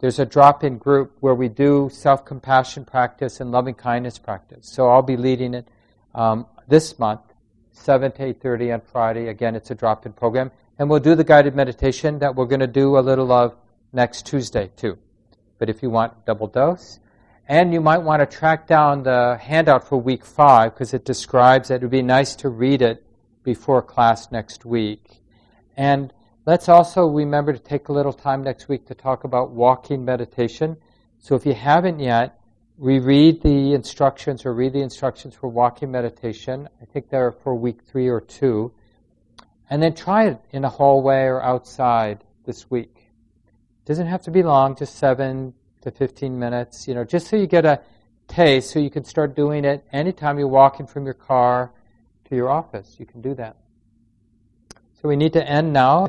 [0.00, 4.68] there's a drop in group where we do self compassion practice and loving kindness practice.
[4.68, 5.68] So I'll be leading it
[6.14, 7.20] um, this month
[7.78, 9.28] 7 to 8.30 on Friday.
[9.28, 10.50] Again, it's a drop-in program.
[10.78, 13.56] And we'll do the guided meditation that we're going to do a little of
[13.92, 14.98] next Tuesday, too.
[15.58, 17.00] But if you want double dose,
[17.48, 21.70] and you might want to track down the handout for week five because it describes
[21.70, 21.76] it.
[21.76, 23.02] It would be nice to read it
[23.42, 25.22] before class next week.
[25.74, 26.12] And
[26.48, 30.78] let's also remember to take a little time next week to talk about walking meditation.
[31.18, 32.40] So if you haven't yet,
[32.78, 36.66] reread the instructions or read the instructions for walking meditation.
[36.80, 38.72] I think they're for week three or two.
[39.68, 42.96] And then try it in a hallway or outside this week.
[42.96, 45.52] It doesn't have to be long, just seven
[45.82, 47.82] to 15 minutes, you know, just so you get a
[48.26, 51.72] taste so you can start doing it anytime you're walking from your car
[52.30, 52.96] to your office.
[52.98, 53.58] You can do that.
[55.02, 56.08] So we need to end now.